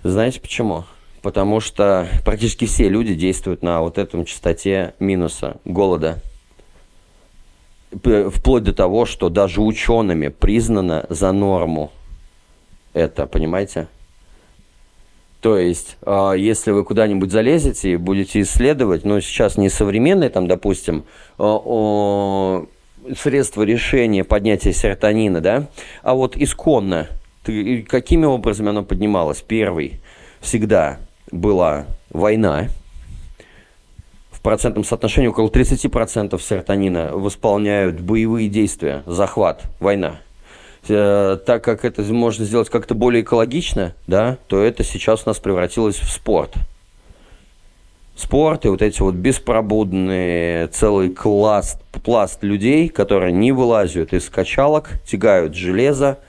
[0.03, 0.85] Знаете почему?
[1.23, 6.19] Потому что практически все люди действуют на вот этом частоте минуса, голода.
[7.91, 11.91] Вплоть до того, что даже учеными признано за норму
[12.93, 13.87] это, понимаете?
[15.39, 20.47] То есть, а, если вы куда-нибудь залезете и будете исследовать, ну, сейчас не современные, там,
[20.47, 21.05] допустим,
[21.37, 22.65] а,
[23.17, 25.67] средства решения поднятия серотонина, да,
[26.01, 27.07] а вот исконно,
[27.43, 29.41] какими образами оно поднималось?
[29.41, 29.99] Первый,
[30.39, 30.99] всегда
[31.33, 32.69] была война,
[34.31, 40.17] в процентном соотношении около 30% серотонина восполняют боевые действия, захват, война.
[40.87, 45.39] Э, так как это можно сделать как-то более экологично, да, то это сейчас у нас
[45.39, 46.53] превратилось в спорт.
[48.15, 54.91] Спорт и вот эти вот беспробудные, целый класс, пласт людей, которые не вылазят из качалок,
[55.05, 56.19] тягают железо,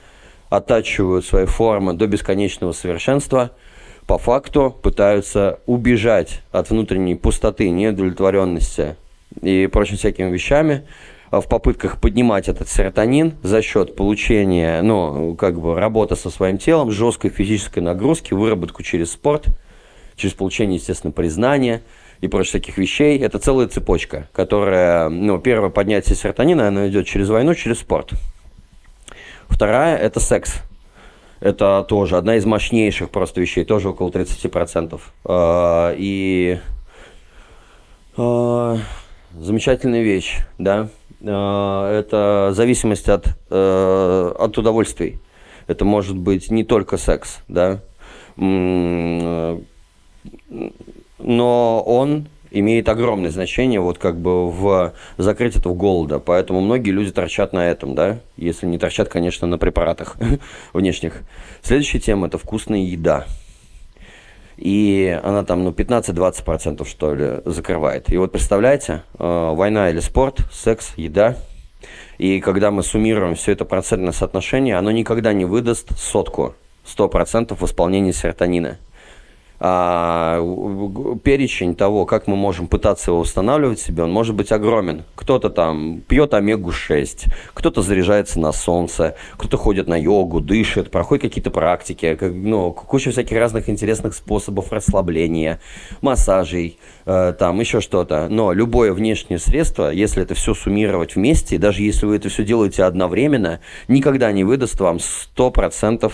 [0.49, 3.51] оттачивают свои формы до бесконечного совершенства–
[4.07, 8.95] по факту пытаются убежать от внутренней пустоты, неудовлетворенности
[9.41, 10.85] и прочим всякими вещами
[11.31, 16.57] а в попытках поднимать этот серотонин за счет получения, ну, как бы работы со своим
[16.57, 19.47] телом, жесткой физической нагрузки, выработку через спорт,
[20.15, 21.81] через получение, естественно, признания
[22.21, 23.19] и прочих таких вещей.
[23.19, 28.11] Это целая цепочка, которая, ну, первое поднятие серотонина, оно идет через войну, через спорт.
[29.49, 30.61] Вторая– это секс.
[31.39, 34.99] Это тоже одна из мощнейших просто вещей, тоже около 30%.
[35.25, 36.59] А, и
[38.17, 38.77] а,
[39.37, 40.89] замечательная вещь, да.
[41.21, 45.19] А, это зависимость от, э, от удовольствий.
[45.67, 47.81] Это может быть не только секс, да.
[48.37, 49.61] Но
[51.81, 52.27] он
[52.59, 56.19] имеет огромное значение вот как бы в закрытии этого голода.
[56.19, 60.17] Поэтому многие люди торчат на этом, да, если не торчат, конечно, на препаратах
[60.73, 61.21] внешних.
[61.61, 63.25] Следующая тема– это вкусная еда.
[64.57, 68.11] И она там, ну, 15-20% что ли закрывает.
[68.11, 71.35] И вот представляете, э, война или спорт, секс, еда.
[72.17, 78.13] И когда мы суммируем все это процентное соотношение, оно никогда не выдаст сотку, 100% восполнения
[78.13, 78.94] серотонина а,
[81.23, 85.03] перечень того, как мы можем пытаться его устанавливать себе, он может быть огромен.
[85.15, 91.51] Кто-то там пьет омегу-6, кто-то заряжается на солнце, кто-то ходит на йогу, дышит, проходит какие-то
[91.51, 95.59] практики, как, ну, куча всяких разных интересных способов расслабления,
[96.01, 98.27] массажей, э, там еще что-то.
[98.29, 102.83] Но любое внешнее средство, если это все суммировать вместе, даже если вы это все делаете
[102.83, 106.11] одновременно, никогда не выдаст вам 100%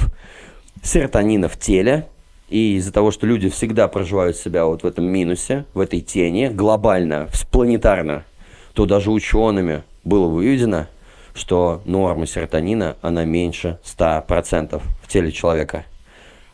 [0.84, 2.08] серотонина в теле,
[2.52, 6.50] и из-за того, что люди всегда проживают себя вот в этом минусе, в этой тени,
[6.50, 8.26] глобально, планетарно,
[8.74, 10.88] то даже учеными было выведено,
[11.34, 15.86] что норма серотонина, она меньше 100% в теле человека.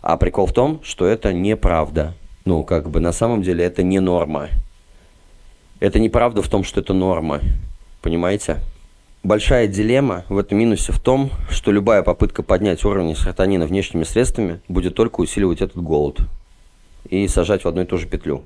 [0.01, 2.13] А прикол в том, что это неправда.
[2.45, 4.49] Ну, как бы на самом деле это не норма.
[5.79, 7.41] Это неправда в том, что это норма.
[8.03, 8.59] Понимаете?
[9.27, 14.61] Большая дилемма в этом минусе в том, что любая попытка поднять уровень серотонина внешними средствами
[14.69, 16.19] будет только усиливать этот голод
[17.09, 18.45] и сажать в одну и ту же петлю.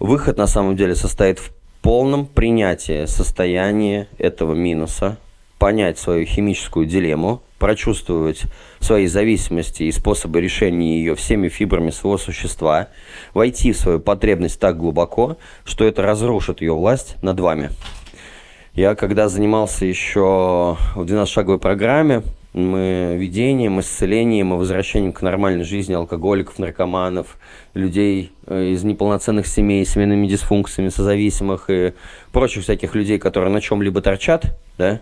[0.00, 5.16] Выход на самом деле состоит в полном принятии состояния этого минуса,
[5.60, 8.42] понять свою химическую дилемму, прочувствовать
[8.80, 12.88] свои зависимости и способы решения ее всеми фибрами своего существа,
[13.32, 17.70] войти в свою потребность так глубоко, что это разрушит ее власть над вами.
[18.78, 22.22] Я когда занимался еще в 12-шаговой программе,
[22.52, 27.38] мы ведением, исцелением и возвращением к нормальной жизни алкоголиков, наркоманов,
[27.74, 31.94] людей э, из неполноценных семей, семейными дисфункциями, созависимых и
[32.30, 35.00] прочих всяких людей, которые на чем-либо торчат, да,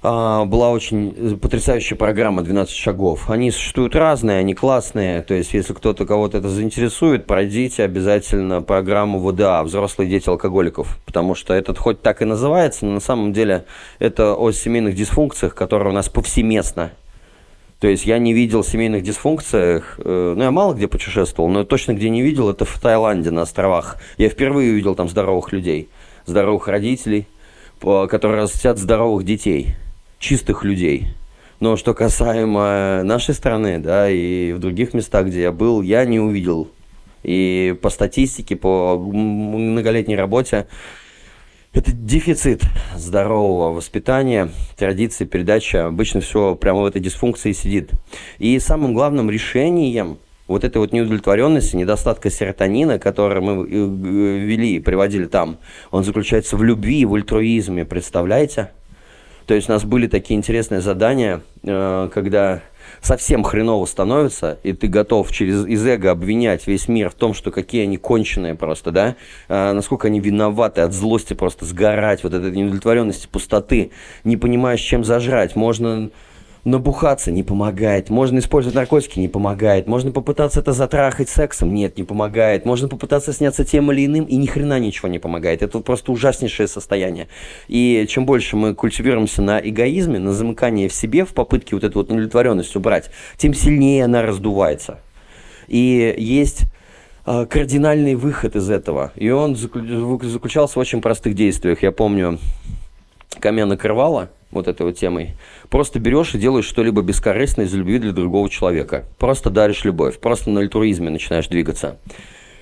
[0.00, 3.30] была очень потрясающая программа «12 шагов».
[3.30, 5.22] Они существуют разные, они классные.
[5.22, 10.98] То есть, если кто-то кого-то это заинтересует, пройдите обязательно программу ВДА «Взрослые дети алкоголиков».
[11.04, 13.64] Потому что этот хоть так и называется, но на самом деле
[13.98, 16.92] это о семейных дисфункциях, которые у нас повсеместно.
[17.80, 21.92] То есть я не видел семейных дисфункциях, э, ну я мало где путешествовал, но точно
[21.92, 23.98] где не видел, это в Таиланде на островах.
[24.16, 25.88] Я впервые увидел там здоровых людей,
[26.26, 27.26] здоровых родителей,
[27.80, 29.76] которые растят здоровых детей
[30.18, 31.08] чистых людей.
[31.60, 36.20] Но что касаемо нашей страны, да, и в других местах, где я был, я не
[36.20, 36.68] увидел.
[37.24, 40.68] И по статистике, по многолетней работе,
[41.72, 42.62] это дефицит
[42.96, 45.76] здорового воспитания, традиции, передачи.
[45.76, 47.90] Обычно все прямо в этой дисфункции сидит.
[48.38, 55.26] И самым главным решением вот этой вот неудовлетворенности, недостатка серотонина, который мы э, вели, приводили
[55.26, 55.58] там,
[55.90, 58.70] он заключается в любви в альтруизме, представляете?
[59.48, 62.60] То есть у нас были такие интересные задания, э, когда
[63.00, 67.50] совсем хреново становится, и ты готов через из эго обвинять весь мир в том, что
[67.50, 69.16] какие они конченые просто, да,
[69.48, 73.90] а, насколько они виноваты, от злости просто сгорать, вот этой неудовлетворенности, пустоты,
[74.22, 75.56] не понимаешь, чем зажрать.
[75.56, 76.10] Можно
[76.70, 78.10] набухаться не помогает.
[78.10, 79.86] Можно использовать наркотики, не помогает.
[79.86, 82.64] Можно попытаться это затрахать сексом, нет, не помогает.
[82.64, 85.62] Можно попытаться сняться тем или иным, и ни хрена ничего не помогает.
[85.62, 87.28] Это просто ужаснейшее состояние.
[87.68, 91.98] И чем больше мы культивируемся на эгоизме, на замыкании в себе, в попытке вот эту
[91.98, 95.00] вот удовлетворенность убрать, тем сильнее она раздувается.
[95.68, 96.62] И есть
[97.24, 99.12] а, кардинальный выход из этого.
[99.14, 101.82] И он заключался в очень простых действиях.
[101.82, 102.38] Я помню,
[103.38, 105.34] ко мне накрывало вот этой вот темой.
[105.70, 109.04] Просто берешь и делаешь что-либо бескорыстное из любви для другого человека.
[109.18, 110.18] Просто даришь любовь.
[110.18, 111.98] Просто на альтруизме начинаешь двигаться.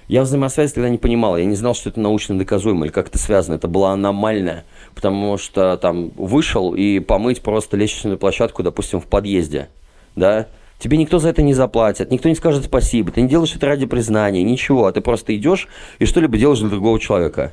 [0.09, 3.19] Я взаимосвязь тогда не понимал, я не знал, что это научно доказуемо или как это
[3.19, 3.57] связано.
[3.57, 4.63] Это было аномально,
[4.95, 9.69] потому что там вышел и помыть просто лестничную площадку, допустим, в подъезде,
[10.15, 10.47] да,
[10.79, 13.87] Тебе никто за это не заплатит, никто не скажет спасибо, ты не делаешь это ради
[13.87, 15.69] признания, ничего, а ты просто идешь
[15.99, 17.53] и что-либо делаешь для другого человека.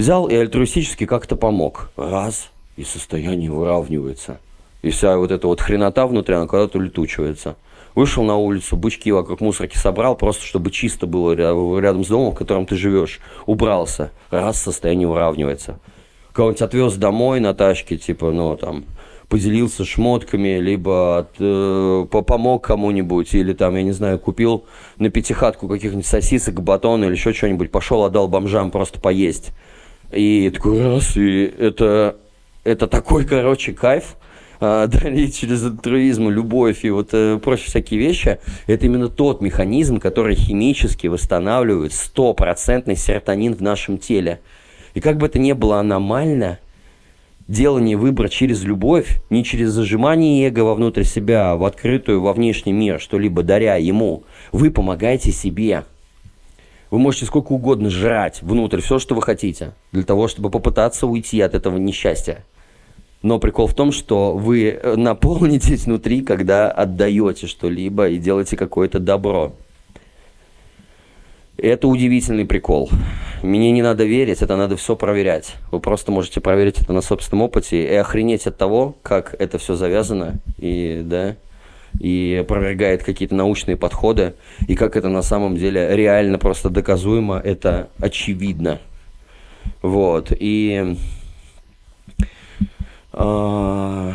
[0.00, 1.90] Взял и альтруистически как-то помог.
[1.94, 2.48] Раз,
[2.78, 4.40] и состояние выравнивается.
[4.80, 7.56] И вся вот эта вот хренота внутри, она куда-то улетучивается.
[7.94, 12.34] Вышел на улицу, бычки вокруг мусорки собрал, просто чтобы чисто было рядом с домом, в
[12.34, 13.20] котором ты живешь.
[13.44, 14.10] Убрался.
[14.30, 15.78] Раз состояние уравнивается.
[16.32, 18.86] Кого-нибудь отвез домой на тачке, типа, ну, там,
[19.28, 24.64] поделился шмотками, либо от, э, помог кому-нибудь, или там, я не знаю, купил
[24.96, 29.52] на пятихатку каких-нибудь сосисок, батона или еще что-нибудь, пошел, отдал бомжам просто поесть.
[30.12, 32.16] И такой раз, и это
[32.64, 34.16] это такой, короче, кайф
[34.60, 39.98] а, дарить через альтруизм, любовь и вот э, прочие всякие вещи, это именно тот механизм,
[39.98, 44.40] который химически восстанавливает стопроцентный серотонин в нашем теле.
[44.94, 46.58] И как бы это ни было аномально,
[47.48, 52.72] делание выбора через любовь, не через зажимание эго вовнутрь себя, а в открытую, во внешний
[52.72, 55.84] мир, что-либо даря ему, вы помогаете себе.
[56.90, 61.40] Вы можете сколько угодно жрать внутрь все, что вы хотите, для того, чтобы попытаться уйти
[61.40, 62.44] от этого несчастья.
[63.22, 68.98] Но прикол в том, что вы э, наполнитесь внутри, когда отдаете что-либо и делаете какое-то
[68.98, 69.52] добро.
[71.56, 72.88] Это удивительный прикол.
[73.42, 75.54] Мне не надо верить, это надо все проверять.
[75.70, 79.74] Вы просто можете проверить это на собственном опыте и охренеть от того, как это все
[79.74, 81.36] завязано, и, да,
[81.98, 84.34] и опровергает какие-то научные подходы,
[84.68, 88.78] и как это на самом деле реально просто доказуемо, это очевидно.
[89.82, 90.96] Вот, и
[93.12, 94.14] а,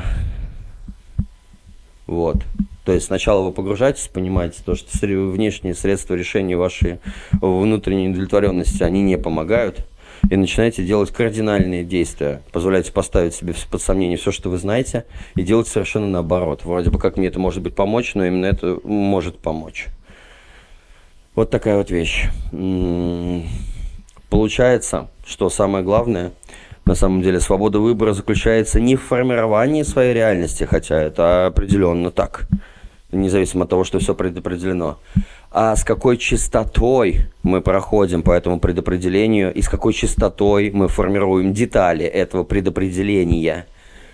[2.08, 2.38] вот.
[2.86, 7.00] То есть сначала вы погружаетесь, понимаете, то, что внешние средства решения вашей
[7.32, 9.88] внутренней удовлетворенности, они не помогают,
[10.30, 15.06] и начинаете делать кардинальные действия, позволяете поставить себе под сомнение все, что вы знаете,
[15.36, 16.66] и делать совершенно наоборот.
[16.66, 19.88] Вроде бы как мне это может быть помочь, но именно это может помочь.
[21.36, 22.28] Вот такая вот вещь.
[22.52, 23.48] М-м-м.
[24.30, 26.32] Получается, что самое главное–
[26.86, 32.48] на самом деле свобода выбора заключается не в формировании своей реальности, хотя это определенно так,
[33.12, 35.00] независимо от того, что все предопределено,
[35.58, 41.54] а с какой частотой мы проходим по этому предопределению и с какой частотой мы формируем
[41.54, 43.66] детали этого предопределения.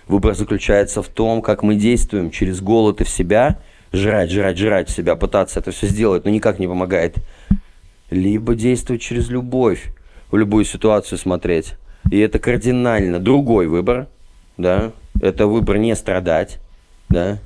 [0.06, 3.58] Выбор заключается в том, как мы действуем через голод и в себя,
[3.92, 7.16] жрать, жрать, жрать в себя, пытаться это все сделать, но никак не помогает.
[8.08, 9.92] Либо действовать через любовь,
[10.30, 11.74] в любую ситуацию смотреть
[12.08, 14.06] и это кардинально другой выбор,
[14.56, 16.60] да, это выбор не страдать,
[17.08, 17.38] да,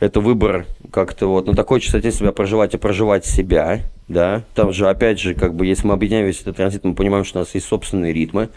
[0.00, 4.88] это выбор как-то вот на такой частоте себя проживать и проживать себя, да, там же
[4.88, 7.54] опять же, как бы, если мы объединяем весь этот транзит, мы понимаем, что у нас
[7.54, 8.48] есть собственные ритмы,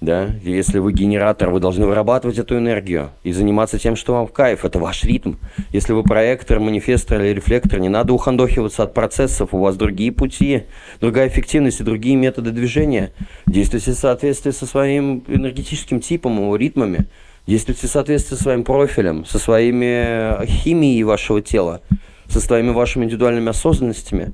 [0.00, 4.32] да, если вы генератор, вы должны вырабатывать эту энергию и заниматься тем, что вам в
[4.32, 5.34] кайф, это ваш ритм.
[5.72, 10.64] Если вы проектор, манифестор или рефлектор, не надо ухандохиваться от процессов, у вас другие пути,
[11.00, 13.12] другая эффективность и другие методы движения.
[13.46, 17.06] Действуйте в соответствии со своим энергетическим типом, его ритмами,
[17.48, 21.80] действуйте в соответствии со своим профилем, со своими химией вашего тела,
[22.28, 24.32] со своими вашими индивидуальными осознанностями,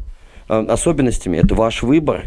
[0.49, 1.39] э, особенностями.
[1.39, 2.25] Это ваш выбор.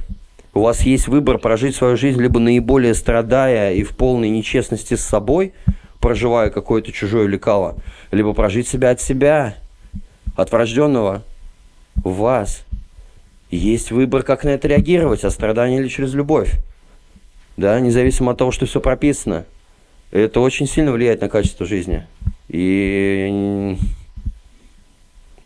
[0.54, 5.04] У вас есть выбор прожить свою жизнь либо наиболее страдая и в полной нечестности с
[5.04, 5.54] собой,
[6.00, 7.76] проживая какое-то чужое лекало,
[8.12, 9.56] либо прожить себя от себя,
[10.38, 11.24] от врожденного
[11.96, 12.64] в вас.
[13.52, 16.54] Есть выбор, как на это реагировать, от страдания или через любовь.
[17.58, 19.46] Да, независимо от того, что все прописано.
[20.12, 22.08] Это очень сильно влияет на качество жизни.
[22.48, 23.78] И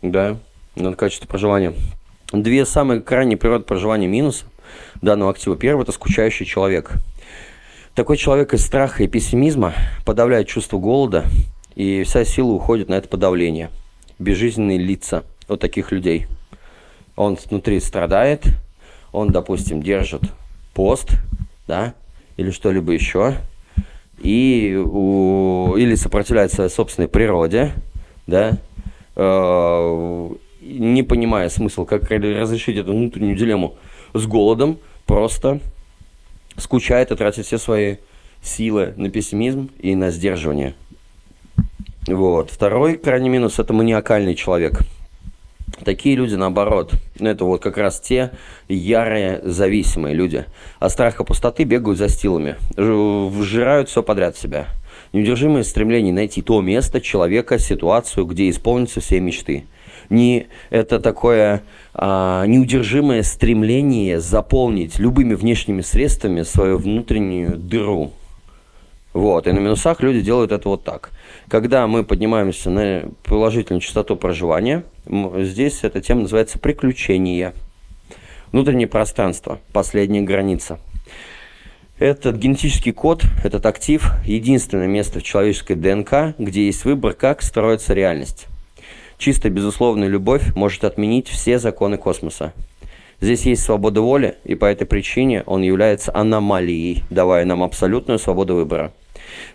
[0.02, 0.36] да,
[0.76, 1.74] на качество проживания.
[2.32, 4.46] Две самые крайние природы проживания минуса
[5.00, 5.56] данного актива.
[5.56, 6.92] Первый– это скучающий человек.
[7.94, 9.74] Такой человек из страха и пессимизма
[10.06, 11.24] подавляет чувство голода,
[11.74, 13.70] и вся сила уходит на это подавление.
[14.18, 16.26] Безжизненные лица вот таких людей.
[17.16, 18.44] Он внутри страдает,
[19.12, 20.22] он, допустим, держит
[20.72, 21.10] пост,
[21.66, 21.94] да,
[22.38, 23.36] или что-либо еще,
[24.22, 27.72] и, у, или сопротивляется собственной природе,
[28.26, 28.58] да,
[29.16, 30.30] э,
[30.62, 33.74] не понимая смысл, как разрешить эту внутреннюю дилемму
[34.14, 35.60] с голодом, просто
[36.56, 37.96] скучает и тратит все свои
[38.42, 40.74] силы на пессимизм и на сдерживание.
[42.06, 42.50] Вот.
[42.50, 44.80] Второй крайний минус– это маниакальный человек.
[45.84, 48.32] Такие люди, наоборот, ну, это вот как раз те
[48.68, 50.44] ярые зависимые люди.
[50.78, 54.66] От страха пустоты бегают за стилами, вжирают все подряд себя.
[55.12, 59.66] Неудержимое стремление найти то место, человека, ситуацию, где исполнятся все мечты–
[60.12, 61.62] не это такое
[61.94, 68.12] а, неудержимое стремление заполнить любыми внешними средствами свою внутреннюю дыру.
[69.12, 71.10] Вот, и на минусах люди делают это вот так.
[71.52, 77.52] Когда мы поднимаемся на положительную частоту проживания, здесь эта тема называется приключение.
[78.52, 80.78] Внутреннее пространство, последняя граница.
[81.98, 87.92] Этот генетический код, этот актив, единственное место в человеческой ДНК, где есть выбор, как строится
[87.92, 88.46] реальность.
[89.18, 92.54] Чистая безусловная любовь может отменить все законы космоса.
[93.20, 98.54] Здесь есть свобода воли, и по этой причине он является аномалией, давая нам абсолютную свободу
[98.54, 98.94] выбора.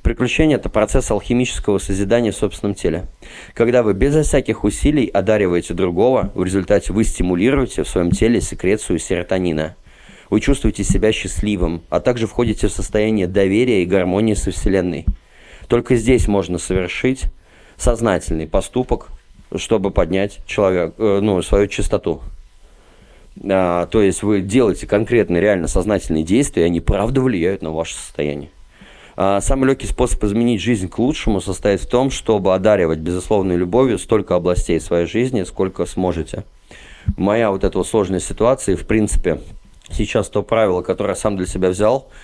[0.01, 3.07] Приключение– это процесс алхимического созидания в собственном теле.
[3.53, 8.99] Когда вы безо всяких усилий одариваете другого, в результате вы стимулируете в своем теле секрецию
[8.99, 9.75] серотонина.
[10.29, 15.05] Вы чувствуете себя счастливым, а также входите в состояние доверия и гармонии со Вселенной.
[15.67, 17.25] Только здесь можно совершить
[17.77, 19.07] сознательный поступок,
[19.55, 22.21] чтобы поднять человек, э, ну, свою чистоту.
[23.49, 27.95] А, то есть вы делаете конкретные, реально сознательные действия, и они правда влияют на ваше
[27.95, 28.49] состояние.
[29.19, 33.97] А, самый легкий способ изменить жизнь к лучшему состоит в том, чтобы одаривать безусловной любовью
[33.97, 36.43] столько областей своей жизни, сколько сможете.
[37.17, 39.41] Моя вот эта вот сложная ситуация, в принципе,
[39.89, 42.09] сейчас то правило, которое я сам для себя взял–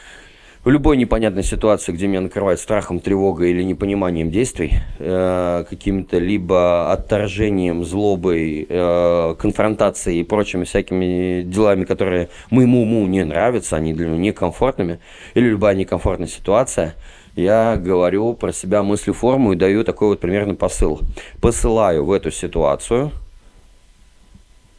[0.63, 6.91] в любой непонятной ситуации, где меня накрывает страхом, тревогой или непониманием действий, э, каким-то либо
[6.91, 14.07] отторжением, злобой, э, конфронтацией и прочими всякими делами, которые моему уму не нравятся, они для
[14.07, 14.99] него некомфортными,
[15.33, 16.95] или любая некомфортная ситуация,
[17.35, 21.01] я говорю про себя мыслью форму и даю такой вот примерный посыл.
[21.41, 23.11] Посылаю в эту ситуацию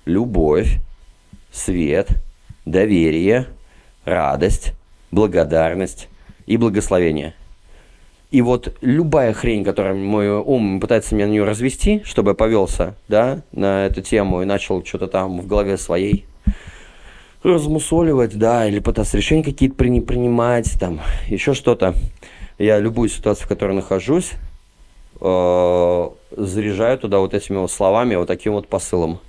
[0.07, 0.79] любовь,
[1.53, 2.09] свет,
[2.65, 3.49] доверие,
[4.05, 4.73] радость,
[5.15, 6.09] благодарность
[6.47, 7.35] и благословение.
[8.31, 12.97] И вот любая хрень, которая мой ум пытается меня на нее развести, чтобы я повелся,
[13.07, 16.27] да, на эту тему и начал что-то там в голове своей
[17.45, 21.95] размусоливать, да, или пытаться решения какие-то принимать, там, еще что-то.
[22.59, 24.33] Я любую ситуацию, в которой нахожусь,
[25.21, 29.21] э, заряжаю туда вот этими вот словами, вот таким вот посылом.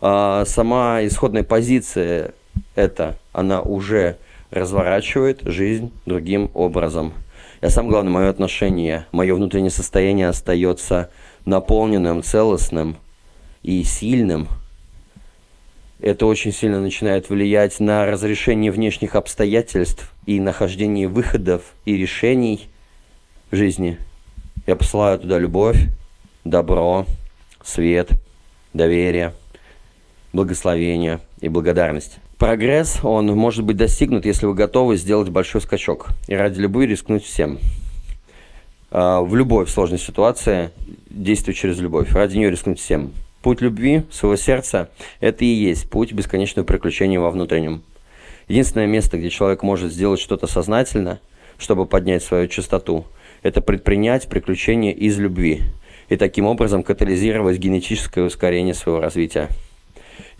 [0.00, 2.32] А сама исходная позиция
[2.74, 4.16] это, она уже
[4.52, 7.14] разворачивает жизнь другим образом.
[7.62, 11.10] И самое главное, мое отношение, мое внутреннее состояние остается
[11.44, 12.96] наполненным, целостным
[13.62, 14.46] и сильным.
[16.00, 22.68] Это очень сильно начинает влиять на разрешение внешних обстоятельств и нахождение выходов и решений
[23.50, 23.98] в жизни.
[24.66, 25.78] Я посылаю туда любовь,
[26.44, 27.06] добро,
[27.64, 28.10] свет,
[28.74, 29.32] доверие,
[30.32, 32.18] благословение и благодарность.
[32.42, 37.22] Прогресс, он может быть достигнут, если вы готовы сделать большой скачок и ради любви рискнуть
[37.22, 37.60] всем.
[38.90, 40.72] А, в любой сложной ситуации
[41.08, 43.12] действуй через любовь, ради нее рискнуть всем.
[43.42, 44.90] Путь любви, своего сердца–
[45.20, 47.84] это и есть путь бесконечного приключения во внутреннем.
[48.48, 51.20] Единственное место, где человек может сделать что-то сознательно,
[51.58, 53.06] чтобы поднять свою чистоту,
[53.44, 55.60] это предпринять приключения из любви
[56.08, 59.48] и таким образом катализировать генетическое ускорение своего развития.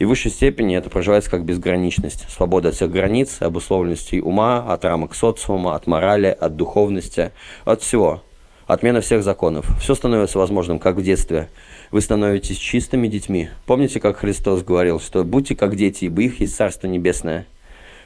[0.02, 4.84] И в высшей степени это проживается как безграничность, свобода от всех границ, обусловленностей ума, от
[4.84, 7.30] рамок социума, от морали, от духовности,
[7.64, 8.20] от всего.
[8.66, 9.64] Отмена всех законов.
[9.80, 11.50] Все становится возможным, как в детстве.
[11.92, 13.50] Вы становитесь чистыми детьми.
[13.64, 17.46] Помните, как Христос говорил, что будьте как дети, ибо их есть Царство Небесное.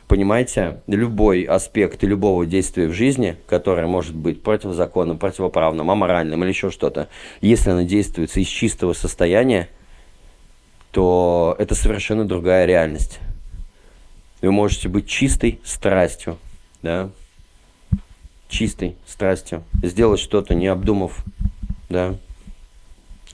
[0.07, 6.71] Понимаете, любой аспект любого действия в жизни, которое может быть противозаконным, противоправным, аморальным или еще
[6.71, 7.09] что-то,
[7.41, 9.71] если оно действуется из чистого состояния,
[10.97, 13.19] то это совершенно другая реальность.
[14.41, 16.39] Вы можете быть чистой страстью,
[16.81, 17.11] да,
[18.49, 21.23] чистой страстью, сделать что-то, не обдумав,
[21.91, 22.15] да,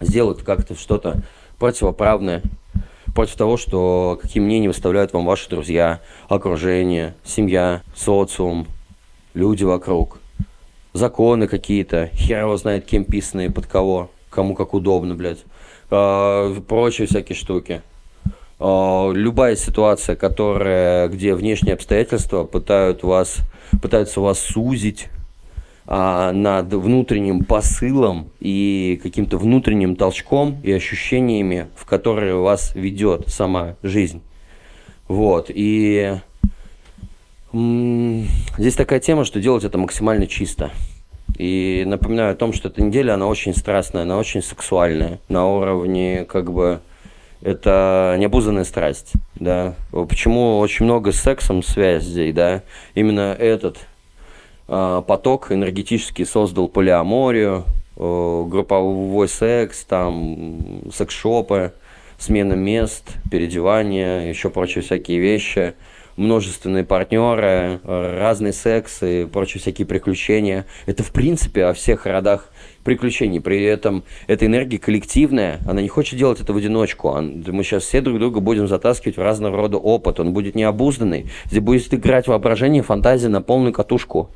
[0.00, 1.22] сделать как-то что-то
[1.60, 2.42] противоправное,
[3.14, 8.66] против того, что какие мнения выставляют вам ваши друзья, окружение, семья, социум,
[9.34, 10.18] люди вокруг,
[10.94, 15.44] законы какие-то, хер его знает, кем писанные, под кого, кому как удобно, блядь.
[15.94, 17.82] А, прочие всякие штуки.
[18.58, 23.40] А, любая ситуация, которая, где внешние обстоятельства пытают вас,
[23.82, 25.08] пытаются вас сузить
[25.86, 33.76] а, над внутренним посылом и каким-то внутренним толчком и ощущениями, в которые вас ведет сама
[33.82, 34.22] жизнь.
[35.08, 35.50] Вот.
[35.54, 36.16] И
[37.52, 40.70] здесь такая тема, что делать это максимально чисто.
[41.38, 46.24] И напоминаю о том, что эта неделя, она очень страстная, она очень сексуальная, на уровне,
[46.28, 46.80] как бы,
[47.40, 49.74] это необузанная страсть, да.
[49.90, 52.62] Почему очень много с сексом связей, да,
[52.94, 53.78] именно этот
[54.68, 57.64] э, поток энергетический создал полиаморию,
[57.96, 61.72] э, групповой секс, там, секс-шопы,
[62.18, 65.74] смена мест, переодевание, еще прочие всякие вещи–
[66.16, 70.66] множественные партнеры, разный секс и прочие всякие приключения.
[70.86, 72.48] Это, в принципе, о всех родах
[72.84, 73.40] приключений.
[73.40, 77.16] При этом эта энергия коллективная, она не хочет делать это в одиночку.
[77.20, 80.18] Мы сейчас все друг друга будем затаскивать в разного рода опыт.
[80.18, 81.30] Он будет необузданный.
[81.46, 84.30] Здесь будет играть воображение, фантазия на полную катушку.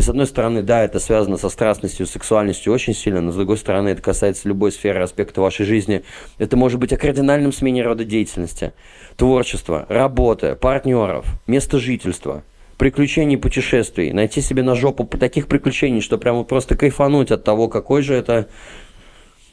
[0.00, 3.58] И с одной стороны, да, это связано со страстностью, сексуальностью очень сильно, но с другой
[3.58, 6.04] стороны, это касается любой сферы, аспекта вашей жизни.
[6.38, 8.72] Это может быть о кардинальном смене рода деятельности,
[9.18, 12.44] творчества, работы, партнеров, места жительства,
[12.78, 18.00] приключений, путешествий, найти себе на жопу таких приключений, что прямо просто кайфануть от того, какой
[18.00, 18.48] же это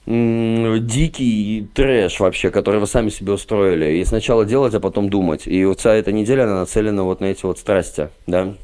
[0.06, 3.98] дикий трэш вообще, который вы сами себе устроили.
[3.98, 5.46] И сначала делать, а потом думать.
[5.46, 8.56] И вот вся эта неделя, она нацелена вот на эти вот страсти, да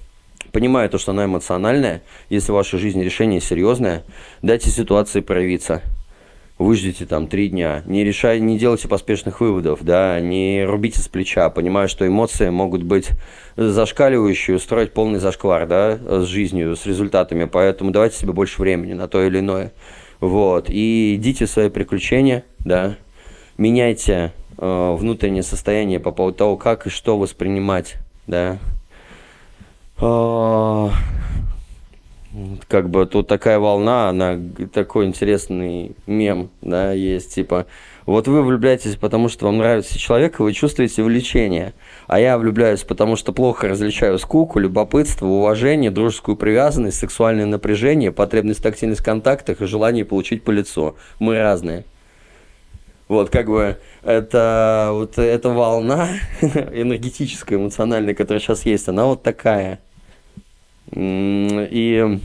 [0.54, 4.04] понимаю то, что она эмоциональная, если в вашей жизни решение серьезное,
[4.42, 5.82] дайте ситуации проявиться.
[6.60, 11.50] Выждите там три дня, не решай, не делайте поспешных выводов, да, не рубите с плеча,
[11.50, 13.10] понимая, что эмоции могут быть
[13.58, 19.08] зашкаливающие, устроить полный зашквар, да, с жизнью, с результатами, поэтому давайте себе больше времени на
[19.08, 19.74] то или иное,
[20.20, 22.98] вот, и идите в свои приключения, да,
[23.58, 27.96] меняйте э, внутреннее состояние по поводу того, как и что воспринимать,
[28.28, 28.60] да,
[32.68, 34.40] как бы тут такая волна, она
[34.74, 37.68] такой интересный мем, да, есть, типа,
[38.06, 41.74] вот вы влюбляетесь, потому что вам нравится человек, и вы чувствуете влечение,
[42.08, 48.60] а я влюбляюсь, потому что плохо различаю скуку, любопытство, уважение, дружескую привязанность, сексуальное напряжение, потребность
[48.60, 50.96] в тактильных контактах и желание получить по лицу.
[51.20, 51.86] Мы разные.
[53.08, 56.10] Вот, как бы, это вот эта волна
[56.42, 59.80] энергетическая, эмоциональная, которая сейчас есть, она вот такая–
[60.96, 62.20] и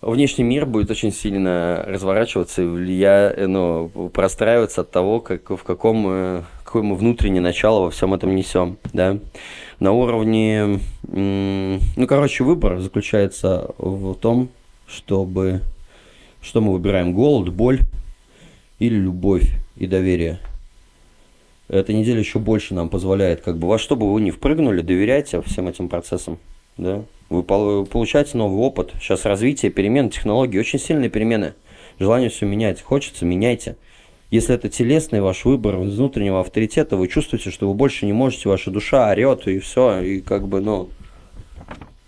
[0.00, 3.34] внешний мир будет очень сильно разворачиваться и влия...
[3.46, 8.36] ну, простраиваться от того, как, в каком, э, какое мы внутреннее начало во всем этом
[8.36, 9.18] несем, да.
[9.80, 14.48] На уровне, ну, короче, выбор заключается в том,
[14.86, 15.62] чтобы,
[16.40, 17.80] что мы выбираем, голод, боль
[18.78, 20.38] или любовь и доверие.
[21.68, 25.42] Эта неделя еще больше нам позволяет, как бы, во что бы вы ни впрыгнули, доверяйте
[25.42, 26.38] всем этим процессам,
[26.76, 28.92] да, вы получаете новый опыт.
[29.00, 31.54] Сейчас развитие, перемены, технологии, очень сильные перемены.
[31.98, 32.80] Желание все менять.
[32.82, 33.76] Хочется, меняйте.
[34.30, 38.70] Если это телесный ваш выбор внутреннего авторитета, вы чувствуете, что вы больше не можете, ваша
[38.70, 40.90] душа орет, и все, и как бы, ну,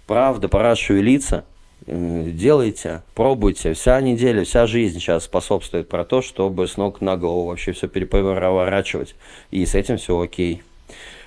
[0.06, 1.44] правда, пора шевелиться,
[1.88, 3.72] делайте, пробуйте.
[3.72, 7.88] Вся неделя, вся жизнь сейчас способствует про то, чтобы с ног на голову вообще все
[7.88, 9.14] переворачивать.
[9.50, 10.62] И с этим все окей.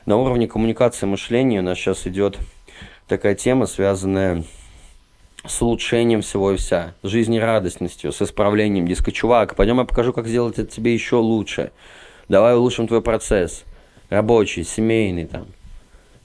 [0.05, 2.37] На уровне коммуникации мышления у нас сейчас идет
[3.07, 4.43] такая тема, связанная
[5.45, 8.87] с улучшением всего и вся, с жизнерадостностью, с исправлением.
[8.87, 11.71] Дескать, чувак, пойдем я покажу, как сделать это тебе еще лучше.
[12.29, 13.63] Давай улучшим твой процесс.
[14.09, 15.47] Рабочий, семейный там,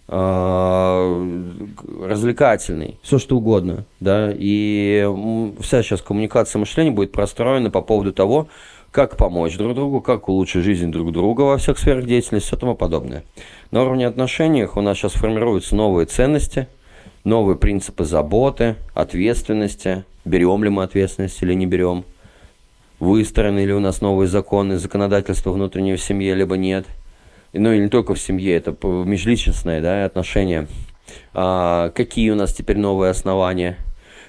[0.08, 5.04] развлекательный, все что угодно, да, и
[5.60, 8.46] вся сейчас коммуникация мышления будет простроена по поводу того,
[8.92, 12.74] как помочь друг другу, как улучшить жизнь друг друга во всех сферах деятельности и тому
[12.74, 13.24] подобное.
[13.70, 16.68] На уровне отношений у нас сейчас формируются новые ценности,
[17.24, 22.04] новые принципы заботы, ответственности, берем ли мы ответственность или не берем,
[23.00, 26.86] выстроены ли у нас новые законы, законодательство внутреннее в семье, либо нет.
[27.58, 30.66] Ну и не только в семье, это межличностные да, отношения.
[31.34, 33.76] А, какие у нас теперь новые основания?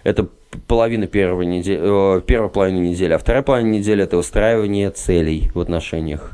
[0.04, 0.28] Это
[0.68, 5.60] половина первой недели, э, первая половина недели, а вторая половина недели это устраивание целей в
[5.60, 6.32] отношениях.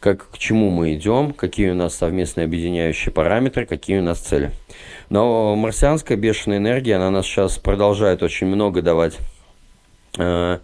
[0.00, 4.52] Как, к чему мы идем, какие у нас совместные объединяющие параметры, какие у нас цели.
[5.10, 9.18] Но марсианская бешеная энергия, она нас сейчас продолжает очень много давать
[10.16, 10.58] э,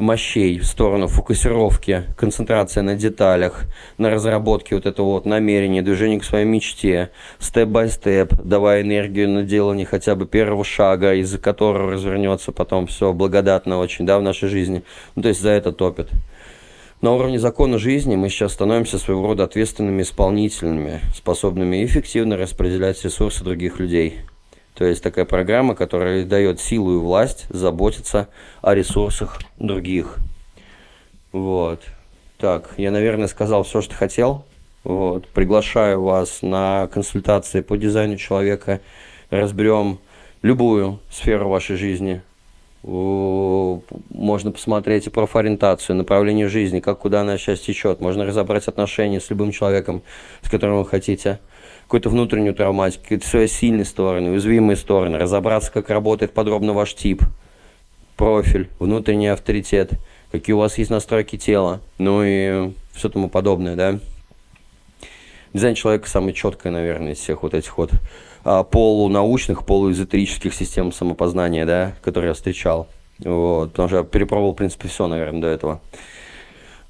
[0.00, 3.64] мощей в сторону фокусировки, концентрация на деталях,
[3.98, 9.86] на разработке вот этого вот намерения, движения к своей мечте, степ-бай-степ, давая энергию на делание
[9.86, 14.82] хотя бы первого шага, из-за которого развернется потом все благодатно очень, да, в нашей жизни.
[15.14, 16.08] Ну, то есть за это топит.
[17.02, 23.42] На уровне закона жизни мы сейчас становимся своего рода ответственными исполнителями, способными эффективно распределять ресурсы
[23.42, 24.20] других людей.
[24.80, 28.28] То есть такая программа, которая дает силу и власть заботиться
[28.62, 30.16] о ресурсах других.
[31.32, 31.82] Вот.
[32.38, 34.46] Так, я, наверное, сказал все, что хотел.
[34.82, 35.28] Вот.
[35.28, 38.80] Приглашаю вас на консультации по дизайну человека.
[39.28, 39.98] Разберем
[40.40, 42.22] любую сферу вашей жизни.
[42.82, 48.00] Можно посмотреть и профориентацию, направление жизни, как куда она сейчас течет.
[48.00, 50.00] Можно разобрать отношения с любым человеком,
[50.40, 51.38] с которым вы хотите
[51.90, 57.24] какую-то внутреннюю травматику, какие-то свои сильные стороны, уязвимые стороны, разобраться, как работает подробно ваш тип,
[58.16, 59.94] профиль, внутренний авторитет,
[60.30, 63.98] какие у вас есть настройки тела, ну и все тому подобное, да.
[65.52, 67.90] Дизайн человека самый четкий, наверное, из всех вот этих вот
[68.44, 72.86] а, полунаучных, полуэзотерических систем самопознания, да, которые я встречал.
[73.18, 75.80] Вот, потому что я перепробовал, в принципе, все, наверное, до этого.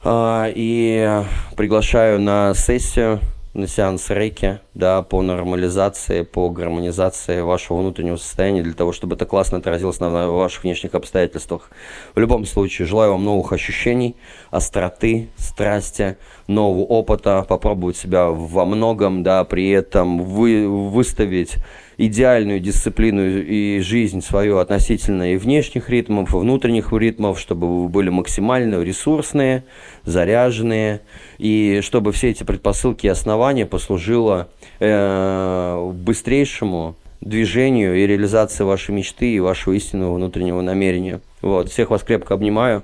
[0.05, 1.23] А, и
[1.57, 3.21] приглашаю на сессию
[3.53, 9.27] на сеанс рейки, да, по нормализации, по гармонизации вашего внутреннего состояния, для того, чтобы это
[9.27, 11.71] классно отразилось на ваших внешних обстоятельствах.
[12.15, 14.15] В любом случае, желаю вам новых ощущений,
[14.51, 21.57] остроты, страсти, нового опыта, попробовать себя во многом, да, при этом вы, выставить
[22.01, 28.09] идеальную дисциплину и жизнь свою относительно и внешних ритмов, и внутренних ритмов, чтобы вы были
[28.09, 29.65] максимально ресурсные,
[30.05, 31.03] заряженные,
[31.41, 34.49] и чтобы все эти предпосылки и основания послужило
[34.79, 41.21] э, быстрейшему движению и реализации вашей мечты и вашего истинного внутреннего намерения.
[41.41, 41.71] Вот.
[41.71, 42.83] Всех вас крепко обнимаю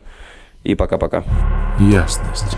[0.65, 1.23] и пока-пока.
[1.79, 2.57] Ясность.